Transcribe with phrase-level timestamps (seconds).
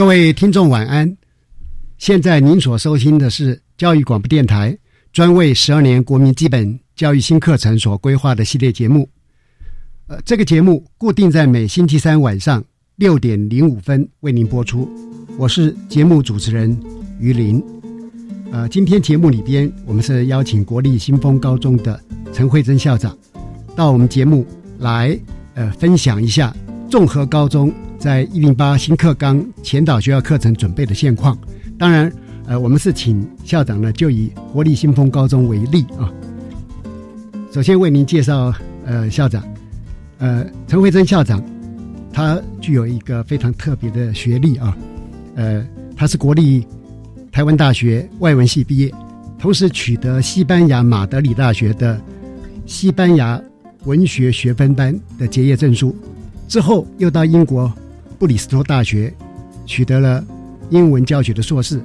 [0.00, 1.14] 各位听众晚安，
[1.98, 4.74] 现在您所收听的是教育广播电台
[5.12, 9.06] 专为十二年国民基本教育新课程所规划的系列节目。
[10.06, 12.64] 呃，这个节目固定在每星期三晚上
[12.96, 14.88] 六点零五分为您播出。
[15.36, 16.74] 我是节目主持人
[17.20, 17.62] 于林。
[18.52, 23.14] 呃，今天节目里边，我们是邀请国立新丰高中的陈慧珍校长
[23.76, 24.46] 到我们节目
[24.78, 25.14] 来，
[25.52, 26.56] 呃，分享一下
[26.90, 27.72] 综合高中。
[27.98, 31.36] 在一零八新课纲前导学校课程准备的现况，
[31.78, 32.10] 当然，
[32.46, 36.10] 呃，我们是请校长呢，就以国立新丰高中为例啊。
[37.52, 38.54] 首先为您介绍，
[38.86, 39.44] 呃，校长，
[40.16, 41.44] 呃，陈慧珍校长，
[42.10, 44.74] 他具有一个非常特别的学历啊，
[45.34, 45.62] 呃，
[45.94, 46.66] 他是国立
[47.30, 48.90] 台湾大学外文系毕业，
[49.38, 52.00] 同时取得西班牙马德里大学的
[52.64, 53.38] 西班牙
[53.84, 55.94] 文学学分班的结业证书，
[56.50, 57.72] 之后又到英国。
[58.18, 59.10] 布里斯托大学
[59.64, 60.22] 取得了
[60.68, 61.80] 英文教学的硕士，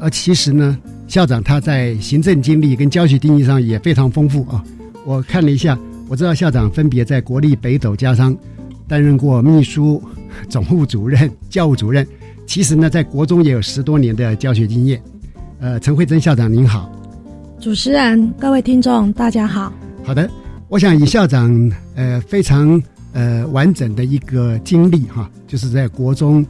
[0.00, 0.78] 而其实呢，
[1.08, 4.64] 校长他在行政经历跟教学经历上也非常丰富啊。
[5.04, 5.76] 我看了一下，
[6.08, 8.34] 我知道校长分别在国立北斗家商
[8.88, 10.02] 担任过秘书、
[10.48, 12.06] 总务主任、教务主任，
[12.46, 15.02] 其实呢，在国中也有十多年的教学经验。
[15.58, 16.90] 呃，陈慧珍校长您好，
[17.60, 19.70] 主持人、各位听众大家好。
[20.04, 20.30] 好的，
[20.68, 22.80] 我想以校长呃非常。
[23.16, 26.44] 呃，完整的一个经历哈，就是在国中、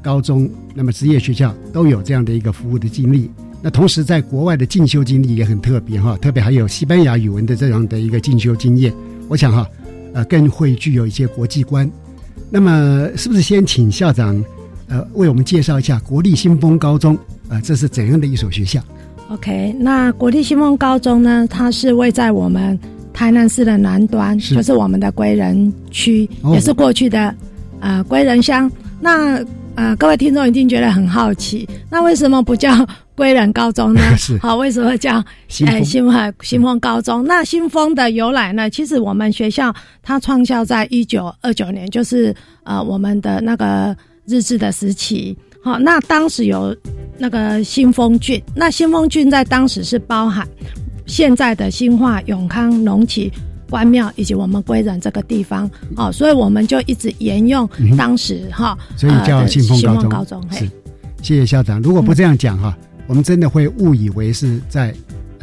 [0.00, 3.30] 高中，那么职业学校都有这样的一个服务的经历。
[3.60, 8.90] 那同时在国外的进修经历也很特别哈，特别还有西班牙语文的这样的一个进修经验。
[9.28, 9.68] 我想哈，
[10.14, 11.90] 呃，更会具有一些国际观。
[12.48, 14.42] 那么，是不是先请校长
[14.88, 17.14] 呃为我们介绍一下国立新丰高中
[17.50, 17.60] 啊？
[17.60, 18.80] 这是怎样的一所学校
[19.28, 22.78] ？OK，那国立新丰高中呢，它是位在我们。
[23.16, 27.34] 台南市的南端就是我们的归仁区，也是过去的
[27.80, 28.70] 呃归仁乡。
[29.00, 29.42] 那
[29.74, 34.02] 呃，各位听众一定觉得很好奇，那为什么不叫归仁高中呢？
[34.38, 35.24] 好，为什么叫
[35.66, 37.24] 哎新丰新丰高中？
[37.24, 38.68] 那新丰的由来呢？
[38.68, 42.34] 其实我们学校它创校在一九二九年，就是
[42.64, 45.34] 呃我们的那个日治的时期。
[45.62, 46.76] 好，那当时有
[47.16, 50.46] 那个新丰郡，那新丰郡在当时是包含。
[51.06, 53.32] 现在的新化、永康、隆起、
[53.70, 60.42] 关庙以及我们归仁这个地方，哦，所以我们就一直沿用当时哈，所以叫新丰高中。
[60.50, 60.68] 是，
[61.22, 61.80] 谢谢校长。
[61.80, 64.94] 如果不这样讲哈，我们真的会误以为是在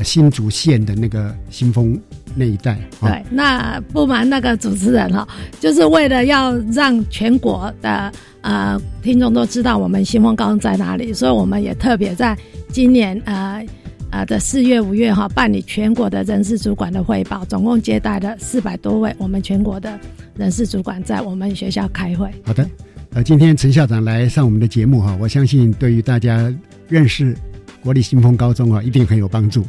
[0.04, 1.98] 新竹县的那个新丰
[2.36, 2.78] 那一带。
[3.00, 5.28] 对，那不瞒那个主持人哈，
[5.60, 12.38] 就是为了要让全国的呃听众都知道我们新丰高中在哪里，所以我们也特别在
[12.70, 13.66] 今年呃。
[14.14, 20.00] 啊的四月五月哈办理全国的人事主管的汇报，总共接待了四百多位我们全国的
[20.36, 22.30] 人事主管在我们学校开会。
[22.46, 22.70] 好的，
[23.14, 26.54] 呃，今天陈校长来上我们的节目哈，我相信对于大家
[26.88, 27.36] 认识
[27.82, 29.66] 国立新丰高中啊，一定很有帮助。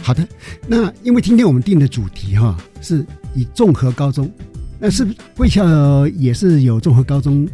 [0.00, 0.24] 好的，
[0.68, 3.04] 那因为今天我们定的主题哈是
[3.34, 4.30] 以综合高中，
[4.78, 7.48] 那是不是贵校也是有综合高中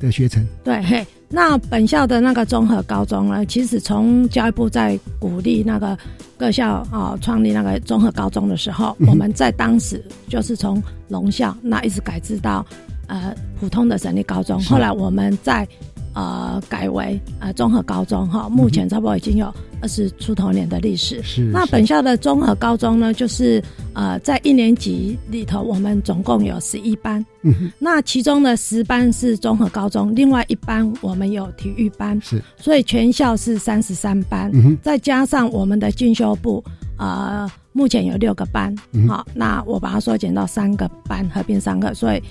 [0.00, 0.44] 的学程？
[0.64, 1.06] 对，嘿。
[1.32, 5.96] 那本校的那个综合高中呢，其实从教育部在鼓励那个
[6.36, 12.66] 各校啊创立那个综合高中的时候，我们在当时就是从龙校那一直改制到
[13.06, 14.60] 呃普通的省立高中。
[14.64, 15.66] 后来我们在
[16.14, 21.22] 呃改为呃综合高中哈，目前差不多已经有二十出头年的历史。
[21.22, 23.62] 是那本校的综合高中呢，就是
[23.94, 27.72] 呃在一年级里头，我们总共有十一班，嗯哼。
[27.78, 32.42] 那其中的十班是综合高中，另外一班我们有体育班，是。
[32.56, 34.52] 所以全校是三十三班，
[34.82, 36.62] 再加上我们的进修部，
[37.00, 42.22] 呃，目前有六个班，嗯好、那我把它缩减到三个班，合并三个，所以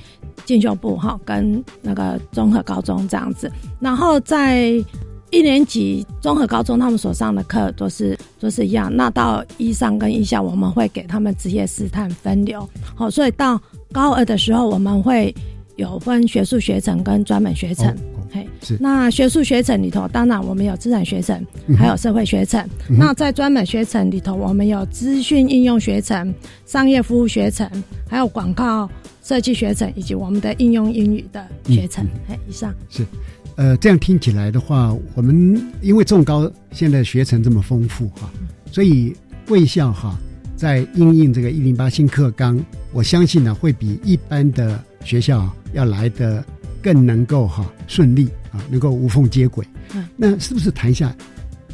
[0.45, 4.67] 进修部哈、跟那个综合高中这样子，然后在
[5.31, 13.59] 一年级综合高中他们所上的课都是都是一样，那到一上跟一下我们会给他们职业试探分流，好、所以到
[13.91, 15.33] 高二的时候我们会
[15.77, 17.91] 有分学术学程跟专门学程。
[18.31, 21.45] 嘿，是那学术学程里头，当然我们有自然学程，
[21.77, 22.59] 还有社会学程。
[22.89, 26.33] 嗯那在专门学程里头，我们有资讯应用学程、
[26.65, 27.69] 商业服务学程，
[28.07, 28.89] 还有广告
[29.23, 32.03] 设计学程，以及我们的应用英语的学程。
[32.05, 33.05] 嗯哎、以上是。
[33.55, 38.29] 呃，这样听起来的话，我们因为重高现在学程这么丰富哈，
[38.71, 39.13] 所以
[39.45, 40.17] 贵校哈
[40.55, 42.57] 在应应这个一零八新课纲，
[42.93, 46.41] 我相信呢会比一般的学校要来的
[46.81, 49.65] 更能够哈顺利啊，能够无缝接轨。
[49.93, 51.15] 嗯那是不是谈一下？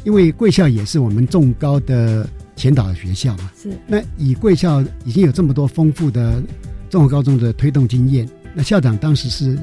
[0.04, 6.42] 因为贵校也是我们重高的前导学校嘛，是那以贵校已经有这么多丰富的
[6.88, 9.58] 综合高中的推动经验，那校长当时是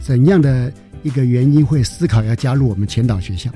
[0.00, 3.50] 怎样的一个原因会思考要加入我们前导学校？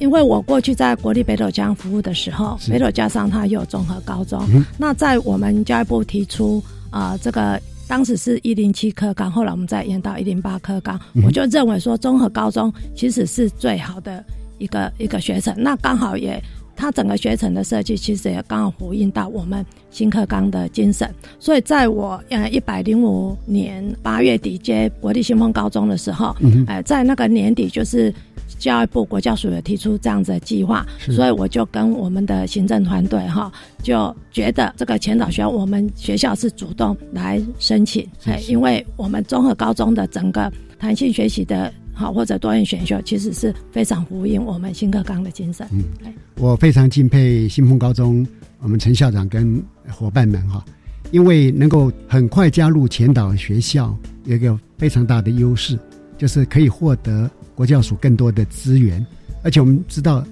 [0.00, 4.44] 因为我过去在国立北斗江服务的时候，北斗加上它有综合高中。
[4.52, 14.24] 嗯那在我们教育部提出啊、呃这个当时是一零七科纲，后来我们再延到一零八科纲，嗯我就认为说综合高中其实是最好的
[14.58, 15.54] 一个一个学程。
[15.56, 16.42] 那刚好也。
[16.76, 21.08] 它整个学程的设计其实也刚好呼应到我们新课纲的精神，
[21.38, 28.12] 所以在我呃一百零五年八月底接国立新丰高中的时候，嗯呃，在那个年底就是
[28.58, 33.52] 教育部国教署有提出这样子的计划，所以我就跟我们的行政团队哈，
[33.82, 38.52] 就觉得这个前导学校我们学校是主动来申请，哎，是是。
[38.52, 45.66] 因为我们综合高中的整个弹性学习的好或者多元选修，其实是非常呼应我们新课纲的精神。
[45.72, 46.12] 嗯。
[46.36, 48.26] 我非常敬佩新丰高中
[48.60, 50.64] 我们陈校长跟伙伴们哈，
[51.10, 55.78] 因为能够很快加入前导学校，有一个非常大的优势，
[56.16, 59.04] 就是可以获得国教署更多的资源，
[59.42, 60.24] 而且我们知道，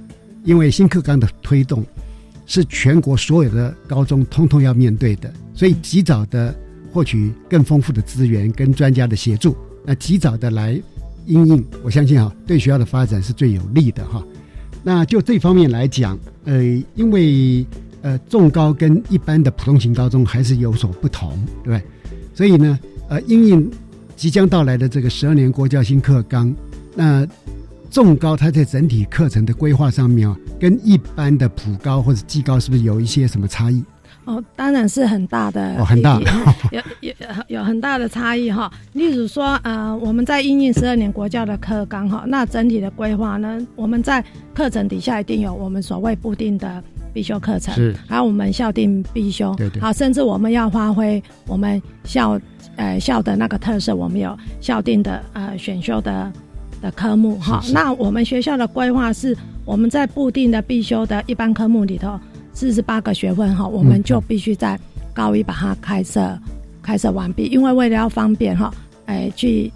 [0.44, 1.84] 因为新课纲的推动
[2.46, 6.54] 是全国所有的高中通通要面对的，所以及早的
[6.92, 10.80] 获取更丰富的资源跟专家的协助，那及早的来
[11.26, 14.22] 应应，我相信哈，对学校的发展是最有利的哈。
[14.82, 16.62] 那就这方面来讲，呃，
[16.96, 17.64] 因为
[18.02, 21.30] 呃重高跟一般的普通型高中还是有所不同，
[21.62, 21.82] 对不对？
[22.34, 22.76] 所以呢，
[23.08, 23.70] 呃，因应
[24.16, 26.52] 即将到来的这个十二年国教新课纲，
[26.94, 27.26] 那
[27.90, 33.84] 重高它在整体课程的规划上面啊，跟一般的普高或者技高是不是有一些什么差异？
[34.24, 36.20] 哦，当然是很大的，哦很大。
[36.70, 38.72] 有有有有很大的差异哈。
[38.92, 44.24] 例如说，呃，我们在应应十二年国教的课纲哈，那整体的规划呢，我们在
[44.54, 47.96] 课程底下一定有我们所谓固定的必修课程，是。
[48.06, 49.82] 还有我们校定必修，对对。
[49.82, 52.40] 好，甚至我们要发挥我们校
[52.76, 56.32] 呃校的那个特色，我们有校定的呃选修的
[56.82, 57.62] 的科目哈。
[57.72, 59.34] 那我们学校的规划是，
[59.64, 62.18] 我们在固定的必修的一般科目里头，
[62.52, 64.78] 四十八个学分哈，我们就必须在
[65.14, 66.38] 高一把它开设
[66.82, 68.70] 开设完毕，因为为了要方便哈，
[69.06, 69.72] 哎去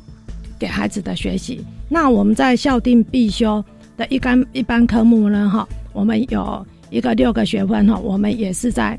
[0.59, 1.65] 给孩子的学习。
[1.89, 3.65] 那我们在校定必修
[3.97, 8.99] 的一般一般科目呢哈，我们有一个六个学分哈，我们也是在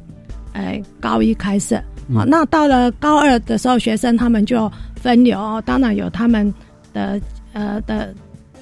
[0.53, 1.75] 哎高一开设。
[2.13, 6.53] 好、那到了高二的时候，学生他们就分流哦，当然有他们
[6.93, 7.19] 的
[7.57, 8.13] 呃的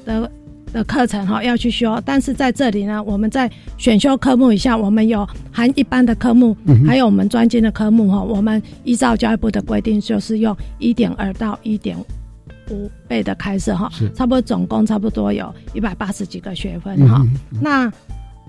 [0.06, 0.32] 的
[0.72, 11.98] 的课程哈、要去修，但是在这里呢，我们在选修科目以下，我们有含一般的科目，嗯还有我们专精的科目哈、我们依照教育部的规定，就是用一点二到一点
[12.70, 14.10] 五倍的开设哈、是。
[14.14, 17.92] 差不多总共差不多有一百八十几个学分哈、嗯那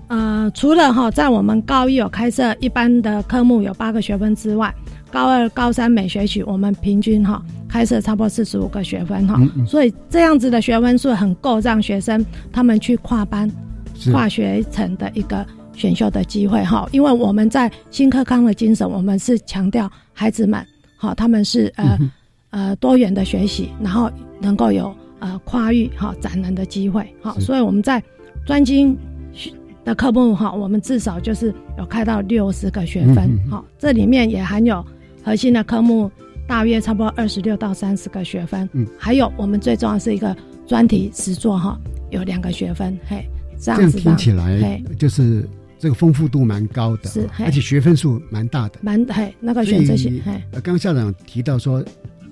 [0.07, 4.73] 呃，除了哈，在我们高一有开设一般的科目有八个学分之外，
[5.11, 9.67] 高二、高三每学期我们平均哈开设差不多四十五个学分哈，嗯嗯。
[9.67, 13.51] 所以这样子的学分数很够让学生他们去跨班、
[14.11, 16.87] 跨学程的一个选修的机会哈。
[16.93, 21.99] 因为我们在新课纲的精神，我们是强调孩子们好，他们是呃、
[22.51, 24.09] 呃多元的学习，然后
[24.39, 28.01] 能够有呃跨域哈展能的机会哈，所以我们在
[28.45, 28.97] 专精
[29.87, 34.85] 的科目哈，我们至少就是有开到六十个学分好，这里面也含有
[35.23, 36.11] 核心的科目。
[36.45, 41.79] 大约差不多二十六到三十个学分，嗯，还有我们最重要的是一个专题实作哈，
[42.09, 43.25] 有两个学分，嘿，
[43.59, 45.47] 这样子听起嘿来就是
[45.79, 48.79] 这个丰富度蛮高的，是嘿而且学分数蛮大的。
[48.81, 51.83] 蛮嘿那个选择性，嘿，呃，刚刚校长提到说，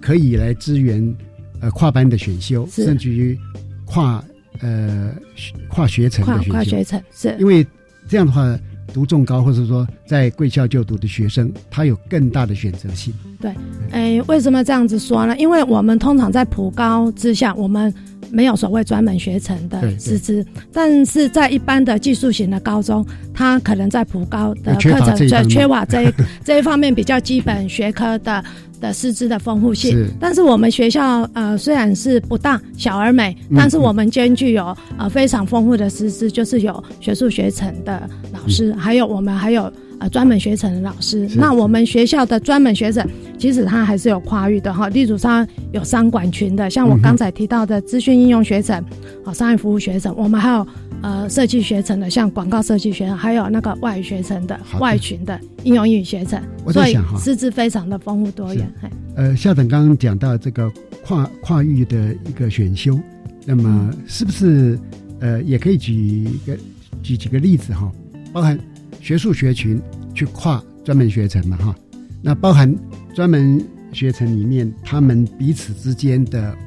[0.01, 1.15] 可以来支援
[1.61, 3.37] 呃跨班的选修，是甚至于
[3.85, 4.21] 跨
[4.61, 7.65] 呃学跨学程跨的选修跨学，程是因为
[8.07, 8.57] 这样的话，
[8.93, 13.13] 读重高或者说在贵校就读的学生，他有更大的选择性。
[13.41, 13.53] 对，
[13.91, 15.35] 哎，为什么这样子说呢？
[15.37, 17.93] 因为我们通常在普高之下，我们
[18.35, 25.49] 没有所谓专门学成的师资，但是在一般的技术型的高中，他可能在普高的课程这一方面。
[25.49, 26.13] 缺乏这一
[26.43, 28.43] 这一方面比较基本学科的
[28.81, 29.91] 的师资的丰富性。
[29.91, 30.09] 是。
[30.19, 41.27] 但是我们学校呃虽然是不大小而美，嗯但是我们兼具有呃非常丰富的师资，就是有学术学成的老师，还有我们还有呃专门学程的老师。
[41.35, 48.83] 那我们学校的专门学程，其实它还是有跨域的哈，例如它有商管群的，像我刚才提到的资讯应用学程，
[49.23, 50.67] 好商业服务学程，我们还有
[51.01, 58.71] 呃设计学程的，像广告设计学程，还有那个外语学程的的外群的应用英语学程，所以师资非常的丰富多元。
[58.81, 60.71] 嘿呃，校长刚刚讲到这个
[61.05, 62.99] 跨跨域的一个选修，
[63.45, 64.77] 那么是不是
[65.21, 66.57] 呃也可以举一个
[67.01, 67.91] 举几个例子哈？
[68.33, 68.59] 包含
[69.05, 69.79] 学术学群
[70.15, 71.75] 去跨专门学程嘛哈？
[72.23, 72.75] 那包含
[73.13, 76.57] 专门学程里面他们彼此之间的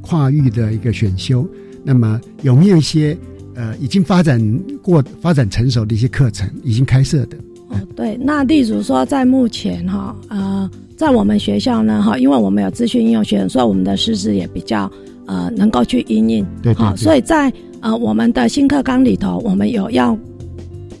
[0.00, 1.46] 跨域的一个选修，
[1.84, 3.14] 那么有没有一些
[3.54, 4.40] 呃已经发展
[4.82, 7.36] 过、发展成熟的一些课程已经开设的？
[7.68, 14.90] 哦，对，那例如说，在目前哈，呃，在我们学校呢，哈，因为我们有资讯应用学院，所以我们的师资也比较
[15.26, 20.18] 呃能够去应应，好，对对对所以在呃我们的新课纲里头，我们有要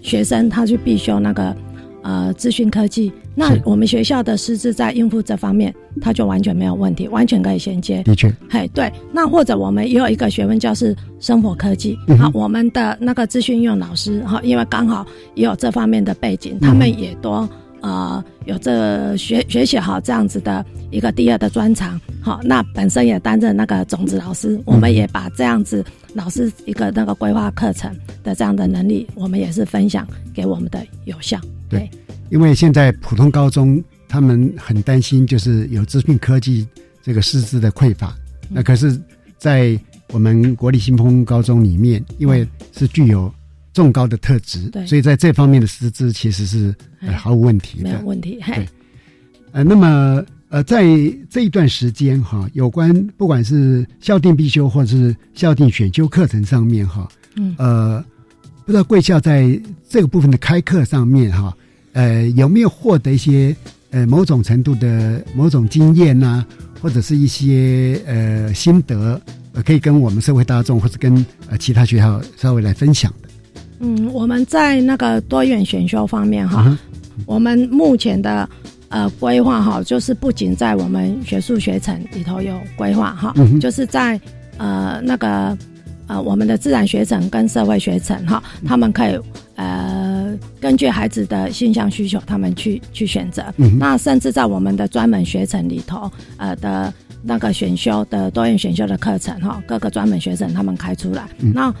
[0.04, 1.56] 学生他去必修那个
[2.02, 8.02] 呃资讯科技，那我们学校的师资在应付这方面，他就完全没有问题，完全可以衔接。
[8.02, 11.98] 的确，嘿，对，那或者我们也有一个学问，就是生活科技。
[12.18, 17.48] 好，我们的那个资讯应用老师哈，因为刚好也有这方面的背景，嗯他们也多
[17.80, 21.98] 呃有这学学习好这样子的一个第二的专长。
[22.24, 31.38] 好，那本身也担任那个种子老嗯师，我们也把这样子老师一个那个规划课程的这样的能力，我们也是分享给我们的有效。
[31.68, 31.86] 对
[32.30, 36.66] 因为现在普通高中他们很担心，就是有资讯科技
[37.02, 38.16] 这个师资的匮乏。
[38.48, 38.98] 那可是，
[39.36, 39.78] 在
[40.08, 43.30] 我们国立新丰高中里面，因为是具有
[43.74, 47.90] 重高的特质，对所以在这方面的师资其实是、呃、哎毫无问题的。
[47.90, 48.40] 没有问题。
[48.46, 48.66] 对，
[49.52, 50.84] 呃，那么呃，在
[51.28, 57.52] 这一段时间哈，有关不管是校定必修或者是校定选修课程上面哈，嗯。
[57.58, 58.00] 呃，
[58.64, 61.52] 不知道贵校在这个部分的开课上面哈，
[61.92, 63.52] 呃，有没有获得一些
[63.90, 66.46] 呃某种程度的某种经验呐、
[66.80, 69.20] 或者是一些呃心得，
[69.54, 73.28] 呃，可以跟我们社会大众或者跟呃其他学校稍微来分享的？
[73.80, 76.78] 嗯，我们在那个多元选修方面哈
[77.26, 78.48] 我们目前的
[78.94, 84.20] 呃规划哈，就是不仅在我们学术学程里头有规划哈，嗯就是在
[84.56, 85.58] 呃那个
[86.06, 89.18] 呃我们的自然学程跟社会学程哈，他们可以
[89.56, 93.42] 呃根据孩子的性向需求，他们去去选择。
[93.56, 101.52] 嗯那甚至在我们的专门学程里头，呃的那个选修的多元选修的课程哈，各个专门学程他们开出来，嗯。
[101.52, 101.74] 那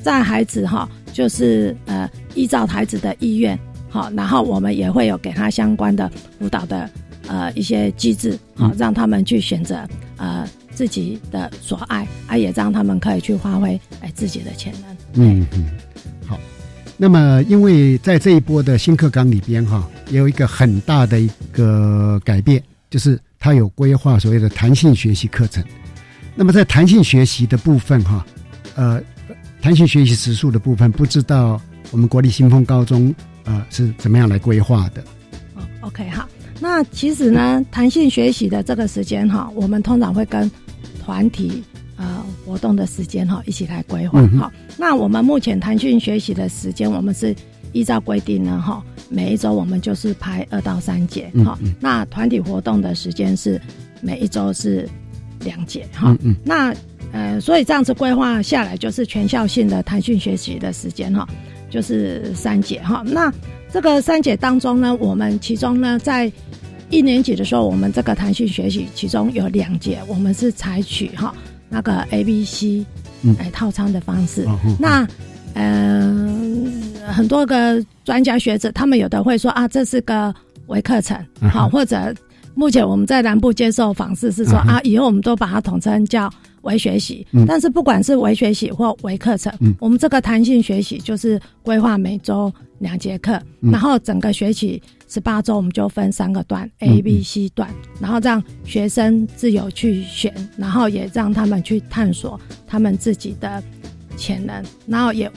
[0.00, 6.88] 在孩子哈，就是呃依照孩子的意愿，好，然后我们也会有给他相关的辅导的
[7.26, 14.96] 呃一些机制，好嗯，让他们去选择呃自己的所爱，啊，也让他们可以去发挥哎自己的潜能。
[15.14, 15.70] 嗯嗯，
[16.26, 16.38] 好。
[16.96, 25.62] 那么，因为在这一波的新课纲里边哈，也有一个很大的一个改变，就是它有规划所谓的弹性学习课程。
[26.34, 28.26] 那么在弹性学习的部分哈，
[28.74, 29.00] 呃，
[29.62, 33.14] 弹性学习时数的部分，不知道我们国立新丰高中
[33.48, 35.02] 呃是怎么样来规划的？
[35.54, 36.28] 哦，OK，好。
[36.60, 40.50] 那其实呢，弹性学习的这个时间哈，我们通常会跟
[41.02, 41.62] 团体
[41.96, 47.34] 呃活动的时间哈一起来规划哈、那我们目前弹性学习的时间，我们是
[47.72, 53.60] 依照规定呢哈，每一周我们就是排二到三节哈、嗯嗯那团体活动的时间是
[54.00, 54.88] 每一周是
[55.40, 56.74] 两节哈、嗯嗯那
[57.12, 61.26] 呃，所以这样子规划下来，就是全校性的弹性学习的时间哈，
[61.70, 63.02] 就是三节哈。
[63.06, 63.32] 那
[63.70, 66.30] 这个三节当中呢，我们其中呢，在
[66.90, 71.34] 一年级的时候，我们这个弹性学习其中有两节，我们是采取哈
[71.68, 72.84] 那个 A、B、C
[73.22, 74.46] 嗯哎套餐的方式。
[74.78, 75.06] 那
[75.54, 76.30] 呃，
[77.08, 80.34] 很多个专家学者，他们有的会说啊，这是个
[80.68, 81.16] 微课程，
[81.50, 82.14] 好、嗯或者
[82.54, 86.30] 目前我们在南部接受访视是说、嗯啊，以后我们都把它统称叫
[86.68, 87.44] 微学习，嗯。
[87.46, 89.74] 但是不管是微学习或微课程，嗯。
[89.80, 93.72] 我们这个弹性学习就是规划每周两节课，嗯。
[93.72, 103.62] 然后整个学期十八周我们就分三个段、嗯 A、B、C 段，然后让学生自由去选，然后也让他们去探索他们自己的
[104.16, 105.30] 潜能，然后也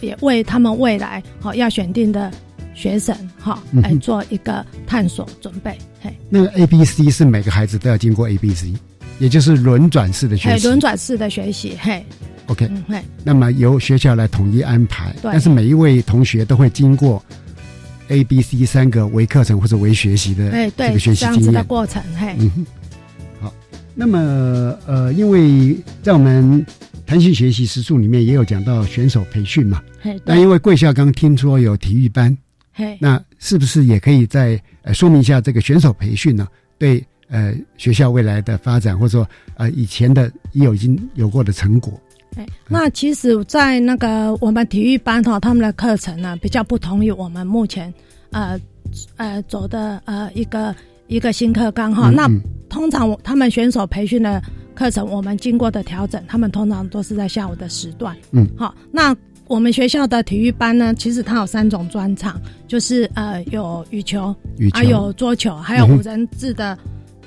[0.00, 2.30] 也为他们未来好、要选定的
[2.74, 6.16] 学生哈嗯来做一个探索准备，嘿。
[6.30, 8.72] 那个 A B C 是每个孩子都要经过 A B C，
[9.18, 10.66] 也就是轮转式的学嘿，习。
[10.66, 12.04] 轮转式的学习，嘿
[12.46, 17.22] ，OK，嗯，嘿，那么由学校来统一安排，对但是每一位同学都会经过
[18.08, 21.52] A、B、C 三个微课程或者微学习的哎，对，这个学习经验。
[21.52, 22.66] 的过程，嘿，嗯哼，
[23.40, 23.54] 好。
[23.94, 24.18] 那么
[24.86, 26.64] 呃，因为在我们
[27.04, 32.36] 弹性学习时数里面也有讲到选手培训嘛，嘿，对，那因为贵校刚听说有体育班，
[32.72, 36.46] 嘿，那是不是也可以再呃说明一下这个选手培训呢？
[36.78, 41.92] 对呃学校未来的发展，或者说呃以前的也有已经有过的成果。
[42.36, 47.92] 哎，那其实，在那个我们体育班哈，他们的课程呢比较不同于我们目前
[48.30, 48.60] 呃
[49.16, 50.74] 呃走的呃一个
[51.08, 52.10] 一个新课纲哈。
[52.10, 52.28] 那
[52.68, 54.40] 通常我他们选手培训的
[54.74, 58.16] 课程，我们经过的调整，他们通常都是在下午的时段。
[58.30, 59.16] 嗯，好，那
[59.46, 66.78] 我们学校的体育班呢，其实它有三种专场，就是呃有羽球，羽球还有桌球，还有五人制的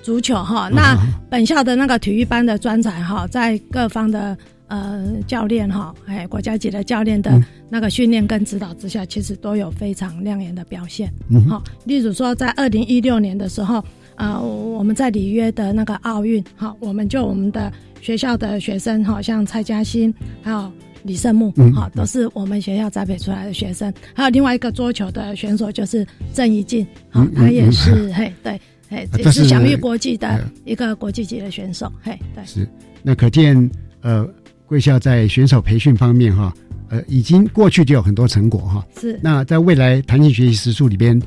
[0.01, 0.70] 足球哈。
[0.70, 0.98] 嗯那
[1.29, 11.12] 本校的那个体育班的专才哈，在各方的呃教练哈，哎国家级的教练的嗯那个训练跟指导之下，其实都有非常亮眼的表现。
[11.29, 13.84] 嗯哼好、例如说在二零一六年的时候，
[14.15, 20.72] 呃，我们在里约的那个奥运，哈、我们就我们的学校的学生，好、像蔡嘉欣，还有
[21.03, 23.91] 李胜木，嗯好、都是我们学校栽培出来的学生。
[24.13, 28.60] 还有另外一个桌球的选手就是郑怡静，好、他也嗯是，嘿，对，
[28.91, 32.45] 嘿，也是是享誉国际的呃一个国际级的选手，嘿，对。
[32.45, 32.67] 是，
[33.01, 33.71] 那可见
[34.01, 34.27] 呃
[34.65, 36.53] 贵校在选手培训方面哈，
[36.89, 38.86] 呃已经过去就有很多成果哈。
[39.00, 41.19] 是，那在未来弹性学习时数里边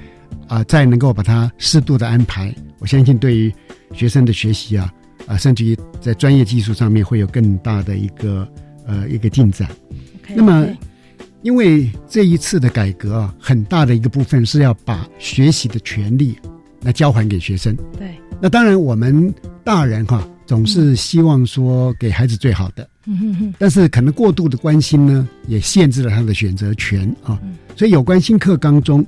[0.46, 3.52] 啊、再能够把它适度的安排，我相信对于
[3.94, 4.92] 学生的学习啊
[5.26, 8.46] 啊、甚至于在专业技术上面会有更大的一个
[8.86, 9.66] 呃一个进展。
[10.34, 10.76] 那么对
[11.40, 16.36] 因为这一次的改革啊，很大的一个部分是要把学习的权利
[16.84, 17.74] 来交还给学生。
[17.98, 27.40] 对，那当然，我们大人哈、总是希望说给孩子最好的，嗯哼哼，但是可能过度的关心呢，也限制了他的选择权啊。
[27.42, 29.04] 嗯所以有关新课纲中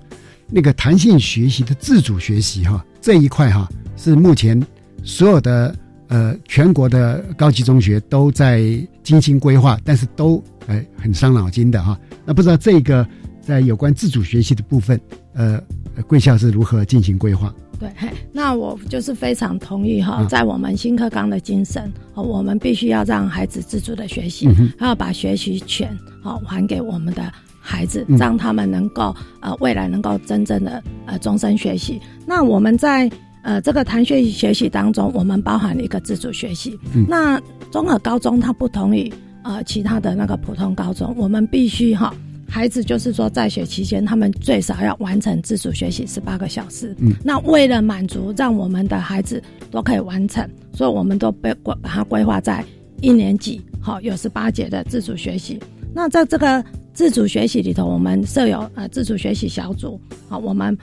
[0.49, 4.61] 那个弹性学习的自主学习哈、这一块哈、是目前
[5.05, 5.73] 所有的
[6.09, 8.61] 呃全国的高级中学都在
[9.05, 13.07] 精心规划，但是都呃很伤脑筋的哈、那不知道这个
[13.41, 15.01] 在有关自主学习的部分，
[15.33, 15.63] 呃，
[15.95, 17.55] 呃贵校是如何进行规划？
[17.79, 32.01] 对，嘿， 那我就是非常同意哈，嗯在我们新课纲的精神，哦，我们必须要让孩子自主的学习，还要把学习权好还给我们的孩子，嗯让他们能够呃未来能够真正的呃终身学习。
[32.27, 33.11] 那我们在
[33.43, 36.79] 呃这个谈学习学习当中，我们包含了一个自主学习。
[36.95, 39.13] 嗯那综合高中它不同于
[39.43, 42.15] 呃其他的那个普通高中，我们必须哈。
[42.49, 46.95] 孩子就是说，在学期间，他们最少要完成自主学习十八个小时。
[46.99, 52.65] 嗯，那为了满足让我们的孩子都可以完成，所以我们都被规把它规划在
[53.01, 55.61] 一年级，好有十八节的自主学习。
[55.93, 60.77] 那在这个自主学习里头，我们设有呃自主学习小组，好，我们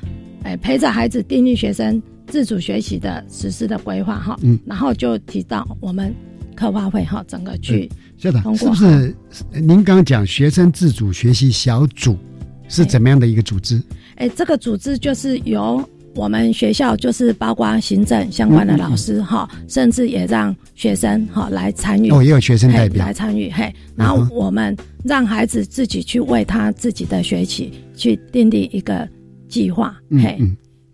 [0.44, 6.14] 诶陪着孩子订立学生自主学习的实施的规划哈，嗯，然后就提到我们
[6.64, 9.14] 课划会哈，整个去校长是不是？
[9.52, 12.18] 您刚刚讲学生自主学习小组
[12.70, 13.82] 是怎么样的一个组织？
[14.16, 15.84] 哎，这个组织就是由
[16.16, 22.10] 我们学校，就是包括行政相关的老师哈、甚至也让学生哈来参与。
[22.12, 23.12] 哦，也有学生代表来。
[23.12, 24.74] 参与，嘿，然后我们
[25.04, 29.06] 让孩子自己去为他自己的学习去订立一个
[29.50, 30.40] 计划，嘿，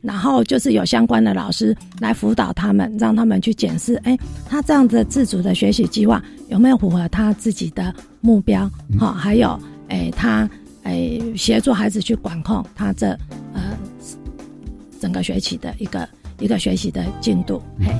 [0.01, 8.69] 然后就是有相关的老师来辅导他们，让他们去检视，哎，他这样的自主的学习计划有没有符合他自己的目标？
[8.89, 8.97] 嗯。
[8.97, 9.59] 好、还有，
[9.89, 10.49] 哎，他
[10.83, 13.09] 哎协助孩子去管控他这
[13.53, 13.77] 呃
[14.99, 16.07] 整个学期的一个
[16.39, 17.93] 一个学习的进度，嘿，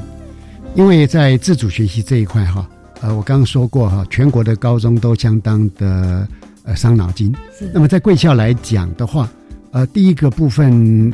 [0.75, 2.67] 因为在自主学习这一块哈，
[3.01, 6.27] 呃，我刚刚说过哈，全国的高中都相当的
[6.63, 7.35] 呃伤脑筋。
[7.57, 7.69] 是。
[7.73, 9.29] 那么在贵校来讲的话，
[9.71, 11.13] 呃，第一个部分，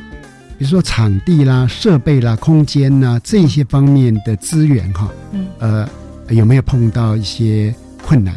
[0.57, 5.87] 比如说场地啦、设备啦、空间啦这些方面的资源哈，嗯，呃，
[6.29, 8.33] 有没有碰到一些困难？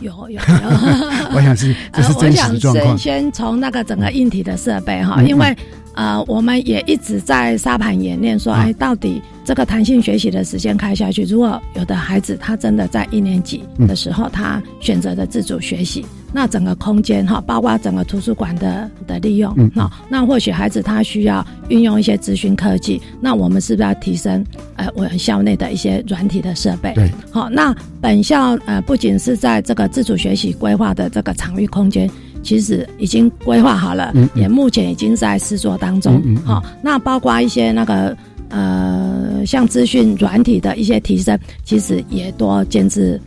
[0.00, 0.40] 有有有。
[1.34, 3.22] 我想是这是真实的状况先。
[3.22, 5.56] 先从那个整个硬体的设备哈，嗯因为
[5.94, 24.44] 呃，我们也一直在沙盘演练，说，哎，到底这个弹性学习的时间开下去，如果有的孩子他真的在一年级的时候，他选择的自主学习，那整个空间哈，包括整个图书馆的的利用，那那或许孩子他需要运用一些资讯科技，那我们是不是要提升
[24.76, 26.94] 呃我们校内的一些软体的设备？
[26.94, 32.10] 对，好，那本校呃不仅是在这个自主学习规划的这个场域空间。
[32.42, 36.20] 其实已经规划好了，也目前已经在试作当中。
[36.44, 38.16] 好，那包括一些那个
[38.48, 43.20] 呃，像资讯软体的一些提升，其实也多建制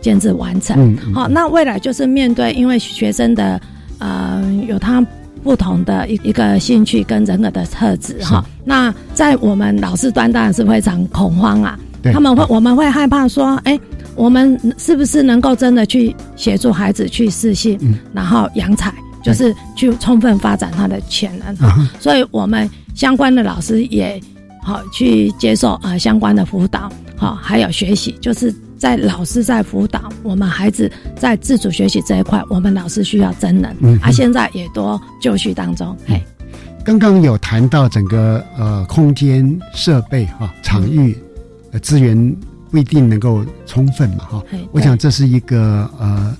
[0.00, 0.96] 建制完成。
[1.12, 3.60] 好，那未来就是面对，因为学生的
[3.98, 5.04] 呃有他
[5.42, 8.44] 不同的一一个兴趣跟人格的特质哈。
[8.64, 13.78] 那在我们老师端当然是非常恐慌啊，他们会我们会害怕说，哎。
[14.16, 17.78] 我们是不是能够真的去协助孩子去适性，
[18.12, 18.92] 然后扬彩，
[19.24, 21.56] 就是去充分发展他的潜能？
[21.98, 24.20] 所以，我们相关的老师也
[24.62, 35.96] 好去接受啊相关的辅导，好还有学习，就是在老师在辅导我们孩子在自主学习这一块，我们老师需要真人，啊，现在也多就绪当中。
[36.06, 36.22] 嘿，
[36.84, 41.16] 刚刚有谈到整个呃空间设备哈场域
[41.72, 42.36] 呃资源。
[42.72, 46.32] 不一定能够充分嘛，哈，我想这是一个呃，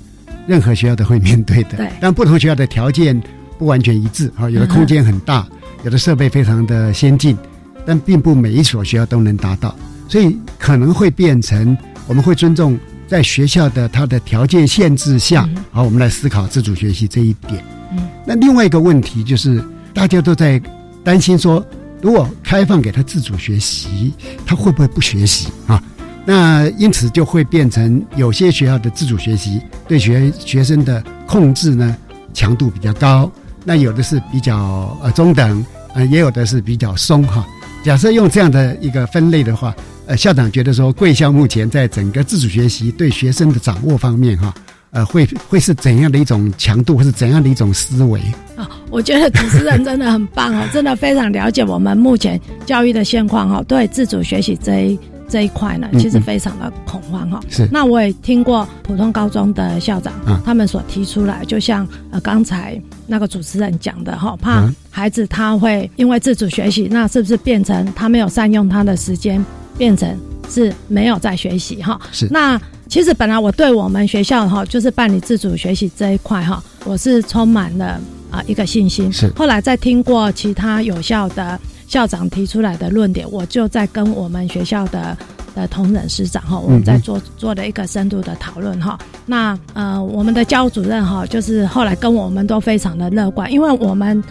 [0.47, 1.77] 任何学校都会面对的。
[1.77, 3.21] 对，但不同学校的条件
[3.59, 5.45] 不完全一致，哈，有的空间很大，
[5.83, 7.37] 有的设备非常的先进，
[7.85, 9.75] 但并不每一所学校都能达到，
[10.09, 17.61] 所以可能会变成我们会尊重在学校的它的条件限制下，好，我们来思考自主学习这一点。
[17.91, 19.61] 嗯，那另外一个问题就是，
[19.93, 20.63] 大家都在
[21.03, 21.61] 担心说，
[22.03, 24.13] 如果开放给他自主学习，
[24.47, 25.83] 他会不会不学习啊？
[26.25, 31.97] 那因此就会变成有些学校的自主学习对学学生的控制呢
[32.35, 33.31] 强度比较高，
[33.65, 37.47] 那有的是比较呃中等，呃也有的是比较松哈。
[37.83, 39.75] 假设用这样的一个分类的话，
[40.07, 44.55] 呃校长觉得说贵校目前在整个自主学习对学生的掌握方面哈，
[44.91, 48.21] 呃会会是怎样的一种强度或是怎样的一种思维
[48.57, 48.69] 啊？
[48.91, 54.99] 我觉得主持人真的很棒哦，真的非常了解我们目前教育的现况哈， 对自主学习这一。
[55.33, 57.39] 这一块呢，其实非常的恐慌哈。
[57.49, 57.65] 是。
[57.71, 60.13] 那我也听过普通高中的校长，
[60.45, 62.77] 他们所提出来，就像呃刚才
[63.07, 69.41] 那个主持人讲的哈，怕孩子他会因为自主学习，那是不是变成他没有善用他的时间，
[69.79, 72.01] 变成是没有在学习哈？
[72.11, 72.27] 是。
[72.29, 78.01] 那其实本来我对我们学校哈，就是办理自主学习这一块哈，我是充满了
[78.33, 79.11] 啊一个信心。
[79.13, 79.33] 是。
[79.37, 81.59] 后来在听过其他有效的。
[81.87, 85.19] 校长提出来的论点，我就在跟我们学校的
[85.57, 88.97] 的同仁师长哈，我们在做做了一个深度的讨论哈。
[89.27, 94.23] 那呃，我们的教务主任哈，就是后来跟我们都非常的乐观，因为我们。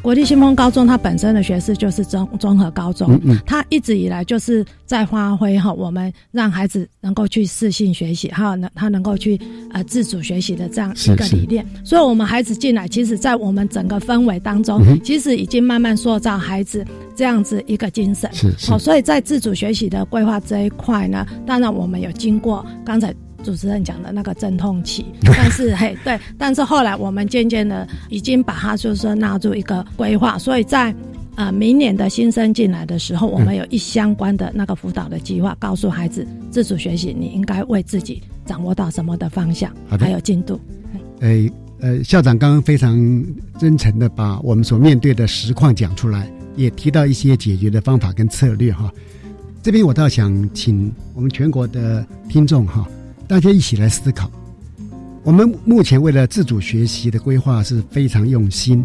[0.00, 9.38] 国立新丰高中，它本身的学士就是综综合高中，它一直以来就是在发挥哈，我们让孩子能够去适性学习，哈，能他能够去
[9.72, 11.66] 呃自主学习的这样一个理念。
[11.84, 18.30] 所以，我们孩子进来，其实，在我们整个氛围当中，其实已经慢慢塑造孩子这样子一个精神。
[18.32, 23.14] 是好，所以在自主学习的规划这一块呢，当然我们有经过刚才。
[23.42, 30.94] 主持人讲的那个阵痛期， 但是嘿，对，但是后来我们渐渐的已经把它就是说纳入一个规划，所以在
[31.34, 40.60] 呃明年的新生进来的时候，我们有一相关的那个辅导的计划，告诉孩子自主学习，你应该为自己掌握到什么的方向，还有进度。
[41.20, 41.50] 诶
[41.80, 42.96] 呃，校长刚刚非常
[43.58, 48.88] 真诚的把我们所面对的实况讲出来，也提到一些解决的方法跟策略哈。
[49.62, 52.86] 这边我倒想请我们全国的听众哈。
[53.32, 54.30] 大家一起来思考，
[55.22, 58.84] 我们目前为了自主学习的规划是非常用心。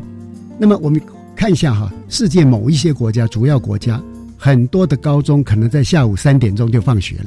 [0.57, 1.01] 那么我们
[1.35, 4.01] 看一下哈，世界某一些国家，主要国家
[4.37, 7.25] 很多的高中可能在下午三点钟就放学了。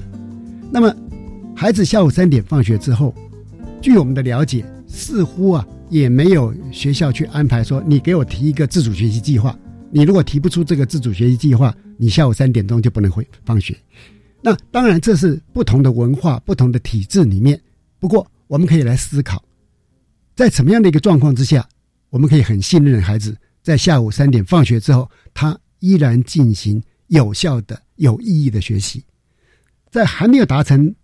[0.70, 0.96] 那么
[1.54, 3.14] 孩子下午三点放学之后，
[3.82, 9.54] 据我们的了解，似乎啊也没有学校去安排说，你给我提一个自主学习计划。
[9.90, 13.76] 你如果提不出这个自主学习计划，你下午三点钟就不能回放学。
[14.42, 17.60] 那当然，这是不同的文化、不同的体制里面。
[17.98, 19.44] 不过，我们可以来思考，
[20.34, 21.68] 在什么样的一个状况之下，
[22.08, 29.04] 我们可以很信任孩子，在下午三点放学之后，他依然进行有效的、有意义的学习。
[29.90, 30.94] 在还没有达成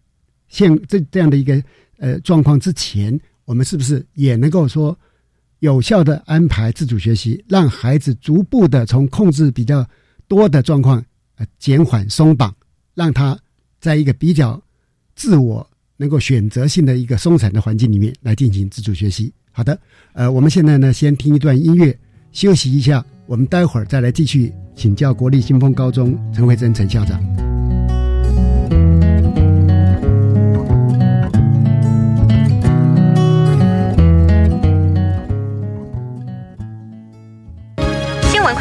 [0.49, 1.63] 现这这样的一个
[1.99, 4.99] 呃状况之前，我们是不是也能够说
[5.59, 9.87] 有效的安排自主学习，让孩子逐步的从控制比较
[10.27, 11.05] 多的状况
[11.37, 12.55] 呃减缓松绑？
[12.97, 13.39] 让他
[13.79, 14.61] 在一个比较
[15.15, 15.65] 自我、
[15.97, 19.33] 能够选择性的一个松散的环境里面来进行自主学习。
[19.53, 19.79] 好的，
[20.15, 21.97] 呃，我们现在呢，先听一段音乐，
[22.33, 27.56] 休息一下，我们待会儿再来继续请教国立新丰高中陈慧珍陈校长。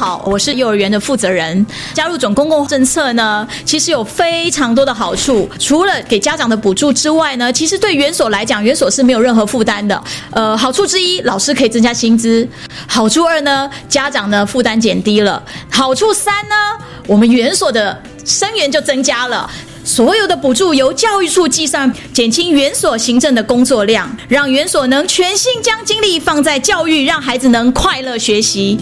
[0.00, 1.66] 好，我是幼儿园的负责人。
[1.92, 5.46] 加入总公共政策呢，其实有非常多的好处。
[5.58, 10.02] 除了给家长的补助之外呢，其实对园所来讲，园所是没有任何负担的。
[10.30, 12.48] 呃，好处之一，老师可以增加薪资；
[12.88, 15.38] 好处二呢，家长呢负担减低了；
[15.70, 16.54] 好处三呢，
[17.06, 19.50] 我们园所的生源就增加了。
[19.84, 28.78] 所有的补助由教育处计算，减轻园所行政的工作量，让园所能全心将精力放在教育，让孩子能快乐学习。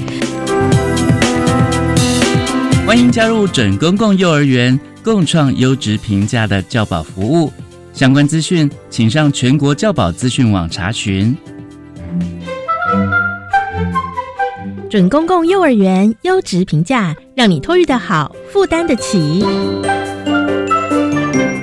[2.88, 7.52] 欢迎加入准公共幼儿园，共创优质评价的教保服务。
[7.92, 11.36] 相关资讯，请上全国教保资讯网查询。
[14.88, 19.44] 准公共幼儿园优质评价，让你托育的好，负担得起。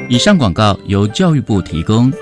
[0.08, 2.14] 以上广告由教育部提供。